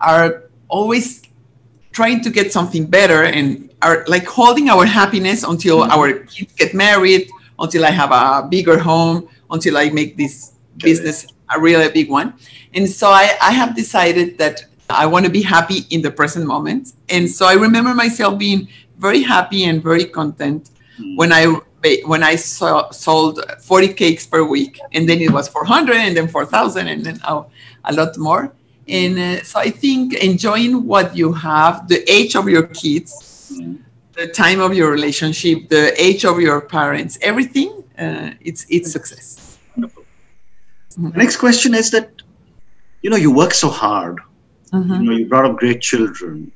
are 0.00 0.44
always 0.68 1.22
trying 1.92 2.20
to 2.22 2.30
get 2.30 2.52
something 2.52 2.84
better 2.86 3.22
and 3.22 3.70
are 3.80 4.04
like 4.08 4.26
holding 4.26 4.68
our 4.68 4.84
happiness 4.84 5.42
until 5.44 5.80
Mhm. 5.80 5.90
our 5.94 6.12
kids 6.34 6.52
get 6.58 6.74
married, 6.74 7.28
until 7.58 7.84
I 7.86 7.90
have 7.90 8.10
a 8.12 8.46
bigger 8.54 8.78
home, 8.78 9.28
until 9.50 9.76
I 9.78 9.90
make 9.90 10.16
this 10.16 10.52
business 10.82 11.26
a 11.54 11.60
really 11.60 11.88
big 11.88 12.10
one. 12.10 12.34
And 12.74 12.88
so 12.90 13.08
I, 13.08 13.32
I 13.40 13.52
have 13.52 13.76
decided 13.76 14.36
that 14.38 14.66
I 14.96 15.06
want 15.06 15.24
to 15.26 15.30
be 15.30 15.42
happy 15.42 15.86
in 15.90 16.02
the 16.02 16.10
present 16.10 16.46
moment. 16.46 16.92
And 17.08 17.28
so 17.30 17.46
I 17.46 17.54
remember 17.54 17.94
myself 17.94 18.38
being 18.38 18.68
very 18.98 19.22
happy 19.22 19.64
and 19.64 19.82
very 19.82 20.04
content 20.04 20.70
Mm. 20.98 21.16
when 21.16 21.32
I 21.32 21.44
when 22.04 22.22
I 22.22 22.36
saw, 22.36 22.90
sold 22.92 23.40
40 23.60 23.88
cakes 23.94 24.24
per 24.26 24.42
week, 24.42 24.78
and 24.92 25.06
then 25.08 25.20
it 25.20 25.30
was 25.30 25.48
400, 25.48 25.96
and 25.96 26.16
then 26.16 26.28
4,000, 26.28 26.88
and 26.88 27.04
then 27.04 27.20
oh, 27.28 27.46
a 27.84 27.92
lot 27.92 28.16
more. 28.16 28.52
And 28.88 29.18
uh, 29.18 29.42
so 29.42 29.58
I 29.60 29.68
think 29.70 30.14
enjoying 30.14 30.86
what 30.86 31.14
you 31.14 31.32
have, 31.34 31.88
the 31.88 32.00
age 32.10 32.36
of 32.36 32.48
your 32.48 32.66
kids, 32.68 33.12
Mm. 33.52 33.78
the 34.14 34.28
time 34.28 34.60
of 34.60 34.72
your 34.74 34.90
relationship, 34.90 35.68
the 35.68 35.92
age 36.00 36.24
of 36.24 36.40
your 36.40 36.60
parents, 36.62 37.18
everything, 37.20 37.70
uh, 37.98 38.30
it's 38.40 38.64
it's 38.70 38.90
success. 38.92 39.58
Wonderful. 39.76 40.04
The 40.96 41.18
next 41.18 41.36
question 41.36 41.74
is 41.74 41.90
that, 41.90 42.08
you 43.02 43.10
know, 43.10 43.16
you 43.18 43.30
work 43.34 43.52
so 43.52 43.68
hard. 43.68 44.16
Mhm. 44.72 45.00
You 45.02 45.10
know, 45.10 45.16
you 45.16 45.26
brought 45.26 45.44
up 45.44 45.56
great 45.56 45.80
children. 45.80 46.50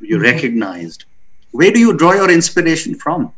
You're 0.00 0.20
Mhm. 0.20 0.32
recognized. 0.32 1.04
Where 1.52 1.70
do 1.70 1.78
you 1.78 1.92
draw 1.92 2.12
your 2.12 2.30
inspiration 2.30 2.94
from? 2.94 3.32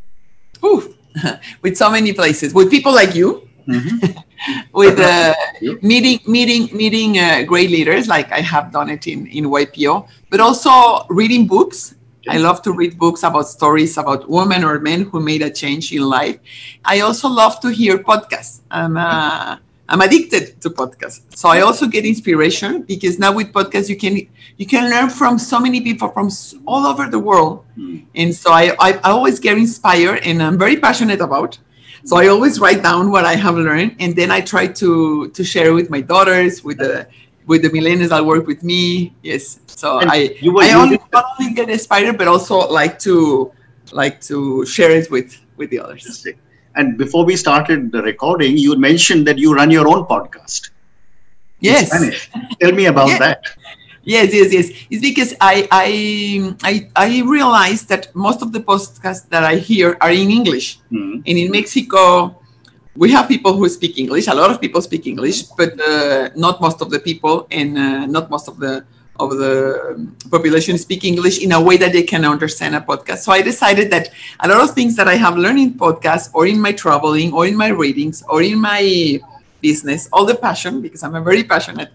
Ooh, 0.64 0.94
with 1.62 1.76
so 1.76 1.90
many 1.90 2.12
places, 2.12 2.52
with 2.54 2.70
people 2.70 2.92
like 2.92 3.14
you, 3.14 3.42
Mhm. 3.68 4.14
with 4.72 4.98
uh, 5.00 5.34
meeting 5.82 6.20
meeting 6.26 6.68
meeting 6.72 7.18
uh, 7.18 7.42
great 7.46 7.70
leaders 7.70 8.06
like 8.08 8.30
I 8.32 8.40
have 8.40 8.72
done 8.72 8.88
it 8.90 9.06
in 9.06 9.26
in 9.26 9.44
YPO, 9.46 10.06
but 10.30 10.40
also 10.40 10.70
reading 11.08 11.46
books. 11.46 11.94
I 12.28 12.38
love 12.38 12.60
to 12.62 12.72
read 12.72 12.98
books 12.98 13.22
about 13.22 13.46
stories 13.48 13.96
about 13.98 14.28
women 14.28 14.64
or 14.64 14.80
men 14.80 15.00
who 15.10 15.20
made 15.20 15.42
a 15.42 15.50
change 15.50 15.92
in 15.92 16.02
life. 16.02 16.38
I 16.84 17.00
also 17.00 17.28
love 17.28 17.60
to 17.60 17.68
hear 17.70 17.98
podcasts. 17.98 18.60
I'm 18.70 18.96
uh, 18.96 19.58
I'm 19.88 20.00
addicted 20.00 20.60
to 20.62 20.70
podcasts, 20.70 21.20
so 21.36 21.48
I 21.48 21.60
also 21.60 21.86
get 21.86 22.04
inspiration 22.04 22.82
because 22.82 23.18
now 23.18 23.32
with 23.32 23.52
podcasts 23.52 23.88
you 23.88 23.96
can 23.96 24.16
you 24.56 24.66
can 24.66 24.90
learn 24.90 25.10
from 25.10 25.38
so 25.38 25.60
many 25.60 25.80
people 25.80 26.08
from 26.08 26.28
all 26.66 26.86
over 26.86 27.08
the 27.08 27.18
world, 27.18 27.64
Mm. 27.78 28.04
and 28.14 28.34
so 28.34 28.50
I, 28.52 28.74
I 28.80 28.88
I 29.06 29.10
always 29.10 29.38
get 29.38 29.56
inspired, 29.58 30.20
and 30.28 30.42
I'm 30.42 30.58
very 30.58 30.76
passionate 30.76 31.20
about. 31.20 31.58
So 32.04 32.16
I 32.16 32.26
always 32.28 32.58
write 32.60 32.82
down 32.82 33.10
what 33.10 33.24
I 33.24 33.34
have 33.34 33.56
learned, 33.56 33.96
and 33.98 34.14
then 34.16 34.30
I 34.30 34.40
try 34.40 34.66
to 34.82 35.28
to 35.36 35.42
share 35.44 35.70
with 35.74 35.88
my 35.90 36.00
daughters, 36.00 36.64
with 36.64 36.78
the 36.78 37.06
with 37.46 37.62
the 37.62 37.70
millennials 37.70 38.08
that 38.10 38.24
work 38.26 38.46
with 38.46 38.62
me. 38.62 39.12
Yes. 39.22 39.60
So 39.66 39.98
And 40.00 40.10
I 40.10 40.34
I 40.42 40.72
only, 40.82 40.98
not 41.12 41.24
only 41.38 41.52
get 41.54 41.68
inspired, 41.70 42.16
but 42.18 42.26
also 42.26 42.56
like 42.80 42.98
to 43.06 43.52
like 43.92 44.20
to 44.30 44.64
share 44.66 44.90
it 44.90 45.10
with 45.10 45.36
with 45.58 45.70
the 45.70 45.78
others. 45.80 46.26
And 46.76 46.96
before 46.98 47.24
we 47.24 47.36
started 47.36 47.90
the 47.90 48.02
recording, 48.02 48.56
you 48.56 48.76
mentioned 48.76 49.26
that 49.26 49.38
you 49.38 49.54
run 49.54 49.70
your 49.70 49.88
own 49.88 50.04
podcast. 50.04 50.70
Yes. 51.60 51.88
Spanish. 51.88 52.30
Tell 52.60 52.72
me 52.72 52.86
about 52.86 53.08
Yeah. 53.08 53.18
that. 53.18 53.40
Yes, 54.04 54.30
yes, 54.32 54.52
yes. 54.52 54.66
It's 54.88 55.02
because 55.02 55.34
I 55.40 55.66
I 55.72 55.88
I 56.62 56.74
I 56.94 57.08
realized 57.26 57.88
that 57.88 58.14
most 58.14 58.40
of 58.40 58.52
the 58.52 58.60
podcasts 58.60 59.26
that 59.34 59.42
I 59.42 59.56
hear 59.58 59.96
are 60.00 60.12
in 60.12 60.30
English. 60.30 60.78
Mm. 60.92 61.26
And 61.26 61.36
in 61.42 61.50
Mexico, 61.50 62.38
we 62.94 63.10
have 63.10 63.26
people 63.26 63.58
who 63.58 63.66
speak 63.68 63.98
English. 63.98 64.28
A 64.28 64.36
lot 64.36 64.50
of 64.54 64.60
people 64.60 64.80
speak 64.80 65.08
English, 65.10 65.50
but 65.58 65.74
uh, 65.80 66.30
not 66.36 66.60
most 66.60 66.78
of 66.84 66.88
the 66.94 67.00
people, 67.00 67.48
and 67.50 67.74
uh, 67.76 68.06
not 68.06 68.30
most 68.30 68.46
of 68.46 68.62
the 68.62 68.86
of 69.18 69.36
the 69.38 70.08
population 70.30 70.78
speak 70.78 71.04
English 71.04 71.42
in 71.42 71.52
a 71.52 71.60
way 71.60 71.76
that 71.76 71.92
they 71.92 72.02
can 72.02 72.24
understand 72.24 72.74
a 72.74 72.80
podcast. 72.80 73.18
So 73.18 73.32
I 73.32 73.42
decided 73.42 73.90
that 73.90 74.10
a 74.40 74.48
lot 74.48 74.60
of 74.62 74.74
things 74.74 74.96
that 74.96 75.08
I 75.08 75.14
have 75.14 75.36
learned 75.36 75.58
in 75.58 75.74
podcasts, 75.74 76.30
or 76.32 76.46
in 76.46 76.60
my 76.60 76.72
traveling, 76.72 77.32
or 77.32 77.46
in 77.46 77.56
my 77.56 77.68
readings, 77.68 78.22
or 78.28 78.42
in 78.42 78.60
my 78.60 79.20
business, 79.60 80.08
all 80.12 80.24
the 80.24 80.34
passion, 80.34 80.80
because 80.80 81.02
I'm 81.02 81.14
a 81.14 81.20
very 81.20 81.44
passionate 81.44 81.90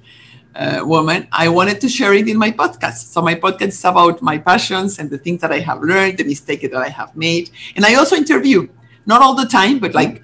uh, 0.56 0.82
woman, 0.84 1.28
I 1.32 1.48
wanted 1.48 1.80
to 1.82 1.90
share 1.90 2.14
it 2.14 2.28
in 2.28 2.38
my 2.38 2.52
podcast. 2.52 3.12
So 3.14 3.22
my 3.22 3.36
podcast 3.36 3.68
is 3.80 3.86
about 3.86 4.22
my 4.22 4.38
passions 4.38 5.00
and 5.00 5.10
the 5.10 5.18
things 5.18 5.42
that 5.42 5.52
I 5.52 5.60
have 5.60 5.82
learned, 5.82 6.18
the 6.18 6.24
mistake 6.24 6.62
that 6.62 6.76
I 6.76 6.90
have 6.90 7.16
made, 7.16 7.50
and 7.76 7.86
I 7.86 7.96
also 7.96 8.16
interview. 8.16 8.68
Not 9.06 9.22
all 9.22 9.34
the 9.34 9.48
time, 9.48 9.80
but 9.80 9.96
like 9.96 10.22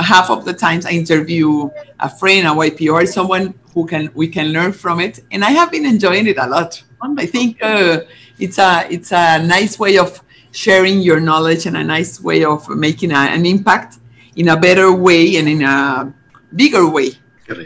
half 0.00 0.30
of 0.30 0.44
the 0.44 0.54
times 0.54 0.86
I 0.86 0.90
interview 0.90 1.68
a 2.00 2.08
friend, 2.08 2.46
a 2.46 2.50
YPO, 2.50 3.06
someone 3.08 3.54
who 3.76 3.86
can 3.86 4.10
we 4.14 4.26
can 4.26 4.46
learn 4.56 4.72
from 4.72 5.00
it, 5.00 5.14
and 5.30 5.44
I 5.44 5.50
have 5.50 5.70
been 5.70 5.84
enjoying 5.84 6.26
it 6.26 6.38
a 6.38 6.46
lot. 6.46 6.82
I 7.24 7.26
think 7.26 7.62
uh, 7.62 8.00
it's 8.38 8.58
a 8.58 8.70
it's 8.90 9.12
a 9.12 9.38
nice 9.56 9.78
way 9.78 9.98
of 9.98 10.10
sharing 10.50 11.00
your 11.08 11.20
knowledge 11.20 11.66
and 11.66 11.76
a 11.76 11.84
nice 11.84 12.18
way 12.28 12.42
of 12.42 12.66
making 12.70 13.12
a, 13.12 13.22
an 13.36 13.44
impact 13.44 13.98
in 14.36 14.48
a 14.48 14.56
better 14.56 14.88
way 15.06 15.36
and 15.36 15.46
in 15.46 15.60
a 15.60 16.10
bigger 16.54 16.88
way 16.88 17.10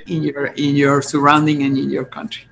in 0.06 0.24
your 0.24 0.46
in 0.66 0.74
your 0.74 1.00
surrounding 1.00 1.62
and 1.62 1.78
in 1.78 1.88
your 1.96 2.06
country. 2.16 2.44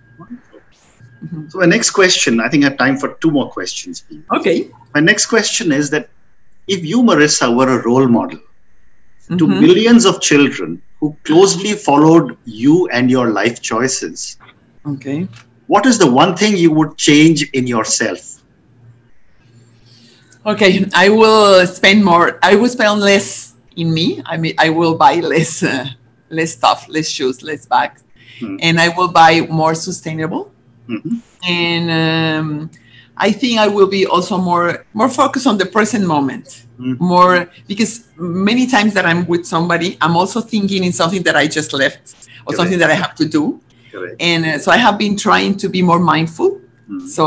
So, 1.48 1.58
my 1.58 1.66
next 1.66 1.90
question 1.90 2.40
I 2.40 2.48
think 2.48 2.62
I 2.64 2.68
have 2.68 2.78
time 2.78 2.96
for 2.96 3.08
two 3.14 3.32
more 3.32 3.50
questions. 3.50 4.04
Okay. 4.38 4.70
My 4.94 5.00
next 5.00 5.26
question 5.26 5.72
is 5.72 5.90
that 5.90 6.08
if 6.68 6.84
you, 6.84 7.02
Marisa, 7.02 7.46
were 7.56 7.70
a 7.76 7.82
role 7.82 8.06
model 8.06 8.38
to 9.36 9.46
Mhm. 9.46 9.60
millions 9.60 10.04
of 10.06 10.20
children 10.20 10.80
who 11.00 11.14
closely 11.24 11.74
followed 11.74 12.36
you 12.44 12.88
and 12.88 13.10
your 13.10 13.30
life 13.30 13.60
choices, 13.60 14.36
Okay. 14.86 15.28
what 15.66 15.86
is 15.86 15.98
the 15.98 16.10
one 16.10 16.36
thing 16.36 16.56
you 16.56 16.70
would 16.72 16.96
change 16.96 17.42
in 17.52 17.66
yourself? 17.66 18.20
Okay. 20.46 20.86
I 20.94 21.08
will 21.08 21.66
spend 21.66 22.04
more. 22.04 22.38
I 22.42 22.54
will 22.54 22.68
spend 22.68 23.00
less 23.00 23.54
in 23.76 23.92
me. 23.92 24.22
I 24.24 24.36
mean, 24.36 24.54
I 24.58 24.70
will 24.70 24.94
buy 24.96 25.16
less, 25.20 25.62
uh, 25.62 25.86
less 26.30 26.52
stuff, 26.52 26.86
less 26.88 27.08
shoes, 27.08 27.42
less 27.42 27.66
bags, 27.66 28.02
Hmm. 28.40 28.56
and 28.60 28.80
I 28.80 28.88
will 28.96 29.08
buy 29.08 29.46
more 29.50 29.74
sustainable. 29.74 30.50
Mhm. 30.88 31.20
And 31.46 31.90
um, 31.90 32.70
I 33.18 33.32
think 33.32 33.58
I 33.58 33.68
will 33.68 33.88
be 33.88 34.06
also 34.06 34.38
more 34.38 34.84
more 34.94 35.08
focused 35.08 35.46
on 35.46 35.58
the 35.58 35.66
present 35.66 36.06
moment. 36.06 36.66
Mm. 36.80 36.98
More 37.00 37.50
because 37.66 38.04
many 38.16 38.66
times 38.66 38.94
that 38.94 39.04
I'm 39.04 39.26
with 39.26 39.44
somebody, 39.46 39.98
I'm 40.00 40.16
also 40.16 40.40
thinking 40.40 40.84
in 40.84 40.92
something 40.92 41.22
that 41.24 41.36
I 41.36 41.46
just 41.48 41.72
left 41.72 42.14
or 42.46 42.54
something 42.54 42.78
that 42.78 42.90
I 42.90 42.94
have 42.94 43.14
to 43.16 43.26
do. 43.26 43.60
Correct. 43.90 44.16
and 44.20 44.44
uh, 44.44 44.58
so 44.58 44.70
i 44.70 44.76
have 44.76 44.98
been 44.98 45.16
trying 45.16 45.56
to 45.56 45.66
be 45.68 45.80
more 45.80 45.98
mindful 45.98 46.60
Mm. 46.88 47.06
so 47.16 47.24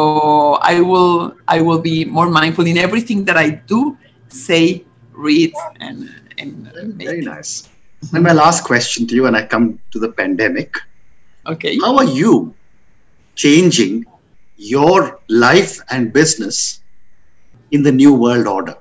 i 0.74 0.80
will 0.82 1.34
i 1.48 1.62
will 1.62 1.82
be 1.82 2.06
more 2.06 2.30
mindful 2.30 2.66
in 2.66 2.78
everything 2.78 3.26
that 3.26 3.38
i 3.38 3.50
do 3.74 3.96
say 4.30 4.84
read 5.14 5.54
and 5.80 6.10
and 6.38 6.66
make. 6.98 7.08
very 7.08 7.22
nice. 7.22 7.70
And 8.14 8.24
my 8.24 8.34
last 8.34 8.64
question 8.64 9.06
to 9.08 9.14
you, 9.14 9.28
and 9.28 9.38
I 9.38 9.46
come 9.46 9.78
to 9.94 10.00
the 10.00 10.10
pandemic. 10.10 10.74
okay 11.46 11.78
How 11.78 11.94
are 11.98 12.10
you 12.22 12.54
changing 13.36 14.06
your 14.62 15.20
life 15.28 15.80
and 15.90 16.14
business 16.14 16.82
in 17.72 17.82
the 17.84 17.92
new 17.92 18.14
world 18.14 18.48
order? 18.48 18.76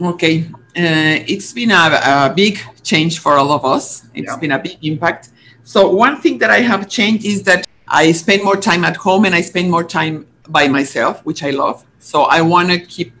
okay 0.00 0.46
uh, 0.76 1.16
it's 1.32 1.52
been 1.52 1.70
a, 1.70 2.00
a 2.04 2.32
big 2.34 2.58
change 2.82 3.18
for 3.18 3.34
all 3.34 3.52
of 3.52 3.64
us 3.64 4.06
It's 4.14 4.26
Yeah. 4.32 4.36
been 4.36 4.52
a 4.52 4.58
big 4.58 4.78
impact 4.82 5.30
so 5.62 5.90
one 5.90 6.20
thing 6.20 6.38
that 6.38 6.50
i 6.50 6.60
have 6.60 6.88
changed 6.88 7.24
is 7.24 7.42
that 7.44 7.66
i 7.88 8.12
spend 8.12 8.42
more 8.42 8.56
time 8.56 8.84
at 8.84 8.96
home 8.96 9.24
and 9.26 9.34
i 9.34 9.42
spend 9.42 9.70
more 9.70 9.84
time 9.84 10.26
by 10.48 10.68
myself 10.68 11.24
which 11.24 11.42
i 11.42 11.50
love 11.50 11.84
so 11.98 12.22
i 12.36 12.40
want 12.40 12.70
to 12.70 12.78
keep 12.78 13.12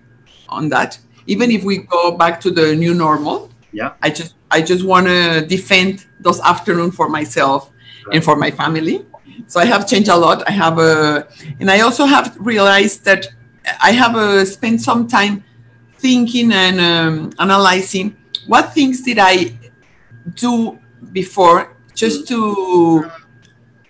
on 0.48 0.68
that 0.68 0.98
even 1.26 1.50
if 1.50 1.64
we 1.64 1.78
go 1.78 2.12
back 2.16 2.40
to 2.40 2.50
the 2.50 2.74
new 2.74 2.94
normal 2.94 3.50
Yeah. 3.72 3.92
i 4.02 4.08
just 4.10 4.34
i 4.50 4.60
just 4.62 4.84
want 4.84 5.06
to 5.06 5.46
defend 5.46 6.06
those 6.20 6.40
afternoon 6.40 6.90
for 6.90 7.08
myself 7.08 7.70
and 8.12 8.24
for 8.24 8.36
my 8.36 8.50
family 8.50 8.96
so 9.46 9.60
i 9.60 9.64
have 9.64 9.86
changed 9.88 10.08
a 10.08 10.16
lot 10.16 10.42
i 10.48 10.52
have 10.52 10.78
a 10.78 11.26
and 11.60 11.70
i 11.70 11.80
also 11.80 12.04
have 12.04 12.36
realized 12.38 13.04
that 13.04 13.26
i 13.82 13.90
have 13.92 14.16
uh, 14.16 14.44
spent 14.44 14.80
some 14.80 15.06
time 15.06 15.42
thinking 15.98 16.52
and 16.52 16.80
um, 16.80 17.30
analyzing 17.38 18.16
what 18.46 18.72
things 18.74 19.02
did 19.02 19.18
i 19.18 19.52
do 20.34 20.78
before 21.12 21.76
just 21.94 22.26
to 22.28 23.10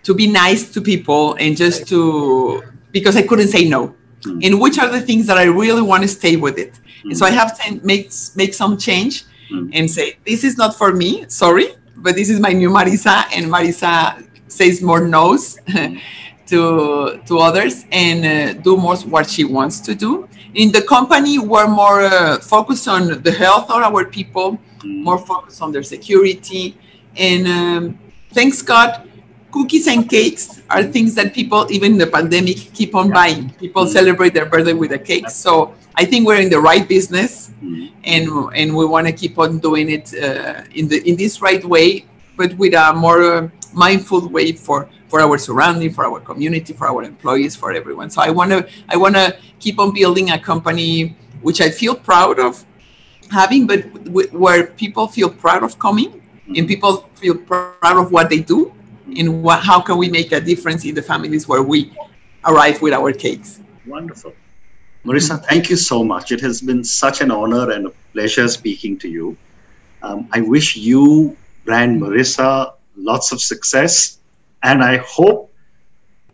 to 0.03 0.13
be 0.13 0.27
nice 0.27 0.71
to 0.71 0.81
people 0.81 1.35
and 1.35 1.55
just 1.55 1.87
to 1.87 2.63
because 2.91 3.15
i 3.15 3.21
couldn't 3.21 3.47
say 3.49 3.67
no 3.67 3.95
Mm. 4.21 4.45
and 4.45 4.61
which 4.61 4.77
are 4.77 4.87
the 4.87 5.01
things 5.01 5.25
that 5.25 5.39
i 5.39 5.45
really 5.45 5.81
want 5.81 6.03
to 6.03 6.07
stay 6.07 6.35
with 6.35 6.59
it 6.59 6.79
and 7.05 7.17
so 7.17 7.25
i 7.25 7.31
have 7.31 7.57
to 7.59 7.79
make 7.83 8.11
make 8.35 8.53
some 8.53 8.77
change 8.77 9.23
Mm. 9.51 9.71
and 9.73 9.89
say 9.89 10.17
this 10.27 10.43
is 10.43 10.57
not 10.57 10.77
for 10.77 10.93
me 10.93 11.25
sorry 11.27 11.69
but 11.97 12.13
this 12.15 12.29
is 12.29 12.39
my 12.39 12.53
new 12.53 12.69
marisa 12.69 13.15
and 13.35 13.47
marisa 13.47 14.23
says 14.51 14.81
more 14.81 15.01
no's 15.15 15.43
to 16.51 17.19
to 17.27 17.33
others 17.39 17.85
and 17.91 18.19
uh, 18.25 18.53
do 18.61 18.75
more 18.77 18.97
what 19.13 19.29
she 19.29 19.43
wants 19.43 19.79
to 19.87 19.95
do 19.95 20.27
in 20.53 20.71
the 20.71 20.81
company 20.81 21.39
we're 21.39 21.67
more 21.67 22.01
uh, 22.01 22.37
focused 22.39 22.87
on 22.87 23.21
the 23.27 23.31
health 23.31 23.69
of 23.69 23.81
our 23.89 24.03
people 24.05 24.49
Mm. 24.81 25.03
more 25.03 25.19
focused 25.31 25.61
on 25.61 25.69
their 25.71 25.83
security 25.83 26.75
and 27.15 27.45
um, 27.57 27.83
thanks 28.33 28.63
god 28.63 28.89
cookies 29.51 29.85
and 29.93 30.09
cakes 30.09 30.45
are 30.73 30.81
things 30.95 31.13
that 31.13 31.35
people 31.35 31.67
even 31.69 31.89
in 31.95 31.97
the 31.99 32.07
pandemic 32.17 32.57
keep 32.73 32.95
on 32.95 33.07
Yeah. 33.09 33.13
buying 33.19 33.43
people 33.63 33.83
Mm. 33.85 33.93
celebrate 33.99 34.33
their 34.37 34.47
birthday 34.53 34.73
with 34.73 34.91
a 34.91 34.97
cake 35.11 35.29
so 35.29 35.51
i 36.01 36.03
think 36.09 36.25
we're 36.27 36.41
in 36.47 36.49
the 36.55 36.61
right 36.69 36.85
business 36.95 37.31
Mm. 37.63 37.91
and 38.13 38.25
and 38.59 38.67
we 38.79 38.83
want 38.93 39.05
to 39.05 39.13
keep 39.21 39.35
on 39.43 39.51
doing 39.67 39.87
it 39.97 40.05
uh, 40.17 40.65
in 40.79 40.85
the 40.91 40.97
in 41.09 41.13
this 41.23 41.33
right 41.47 41.63
way 41.75 41.87
but 42.39 42.49
with 42.61 42.73
a 42.73 42.85
more 43.05 43.21
uh, 43.21 43.41
mindful 43.73 44.27
way 44.29 44.51
for 44.51 44.89
for 45.07 45.21
our 45.21 45.37
surrounding 45.37 45.91
for 45.91 46.05
our 46.05 46.19
community 46.19 46.73
for 46.73 46.87
our 46.87 47.03
employees 47.03 47.55
for 47.55 47.71
everyone 47.71 48.09
so 48.09 48.21
i 48.21 48.29
want 48.29 48.51
to 48.51 48.67
i 48.89 48.97
want 48.97 49.15
to 49.15 49.37
keep 49.59 49.79
on 49.79 49.93
building 49.93 50.31
a 50.31 50.39
company 50.39 51.15
which 51.41 51.61
i 51.61 51.69
feel 51.69 51.95
proud 51.95 52.39
of 52.39 52.65
having 53.31 53.65
but 53.65 53.81
w- 54.05 54.27
where 54.29 54.67
people 54.67 55.07
feel 55.07 55.29
proud 55.29 55.63
of 55.63 55.77
coming 55.79 56.21
and 56.55 56.67
people 56.67 57.09
feel 57.15 57.37
proud 57.37 57.97
of 57.97 58.11
what 58.11 58.29
they 58.29 58.39
do 58.39 58.73
and 59.17 59.43
what, 59.43 59.61
how 59.61 59.79
can 59.79 59.97
we 59.97 60.09
make 60.09 60.31
a 60.31 60.39
difference 60.39 60.85
in 60.85 60.95
the 60.95 61.01
families 61.01 61.47
where 61.47 61.63
we 61.63 61.91
arrive 62.45 62.81
with 62.81 62.93
our 62.93 63.11
cakes 63.11 63.61
Wonderful. 63.85 64.33
Marisa, 65.05 65.43
thank 65.43 65.69
you 65.69 65.75
so 65.75 66.03
much. 66.03 66.31
It 66.31 66.41
has 66.41 66.61
been 66.61 66.83
such 66.83 67.21
an 67.21 67.31
honor 67.31 67.71
and 67.71 67.87
a 67.87 67.89
pleasure 68.13 68.47
speaking 68.47 68.99
to 68.99 69.09
you. 69.09 69.35
Um, 70.03 70.29
I 70.31 70.41
wish 70.41 70.75
you, 70.75 71.35
brand 71.65 71.99
Marisa, 71.99 72.73
lots 73.01 73.31
of 73.31 73.41
success. 73.41 74.19
And 74.63 74.83
I 74.83 74.97
hope 74.97 75.51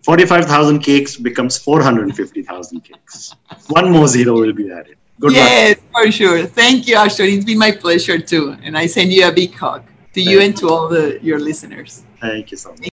45,000 0.03 0.79
cakes 0.79 1.17
becomes 1.17 1.57
450,000 1.57 2.81
cakes. 2.81 3.35
One 3.67 3.91
more 3.91 4.07
zero 4.07 4.35
will 4.35 4.53
be 4.53 4.71
added. 4.71 4.97
Good 5.19 5.33
yes, 5.33 5.77
luck. 5.77 6.05
for 6.05 6.11
sure. 6.11 6.45
Thank 6.45 6.87
you, 6.87 6.95
Ashutosh. 6.95 7.35
It's 7.35 7.45
been 7.45 7.57
my 7.57 7.71
pleasure 7.71 8.19
too. 8.19 8.55
And 8.61 8.77
I 8.77 8.85
send 8.85 9.11
you 9.11 9.27
a 9.27 9.31
big 9.31 9.53
hug 9.55 9.83
to 10.13 10.21
you 10.21 10.39
and 10.41 10.55
to 10.57 10.69
all 10.69 10.87
the 10.87 11.19
your 11.21 11.39
listeners. 11.39 12.03
Thank 12.21 12.51
you 12.51 12.57
so 12.57 12.69
much. 12.69 12.89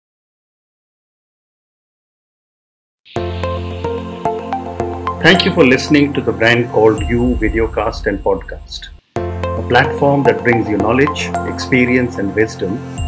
Thank 5.23 5.45
you 5.45 5.55
for 5.55 5.65
listening 5.65 6.13
to 6.15 6.21
the 6.21 6.33
brand 6.33 6.71
called 6.71 7.01
You 7.09 7.37
videocast 7.41 8.07
and 8.07 8.19
podcast, 8.19 8.89
a 9.17 9.69
platform 9.69 10.23
that 10.25 10.43
brings 10.43 10.69
you 10.69 10.77
knowledge, 10.77 11.31
experience, 11.49 12.19
and 12.19 12.35
wisdom 12.35 12.79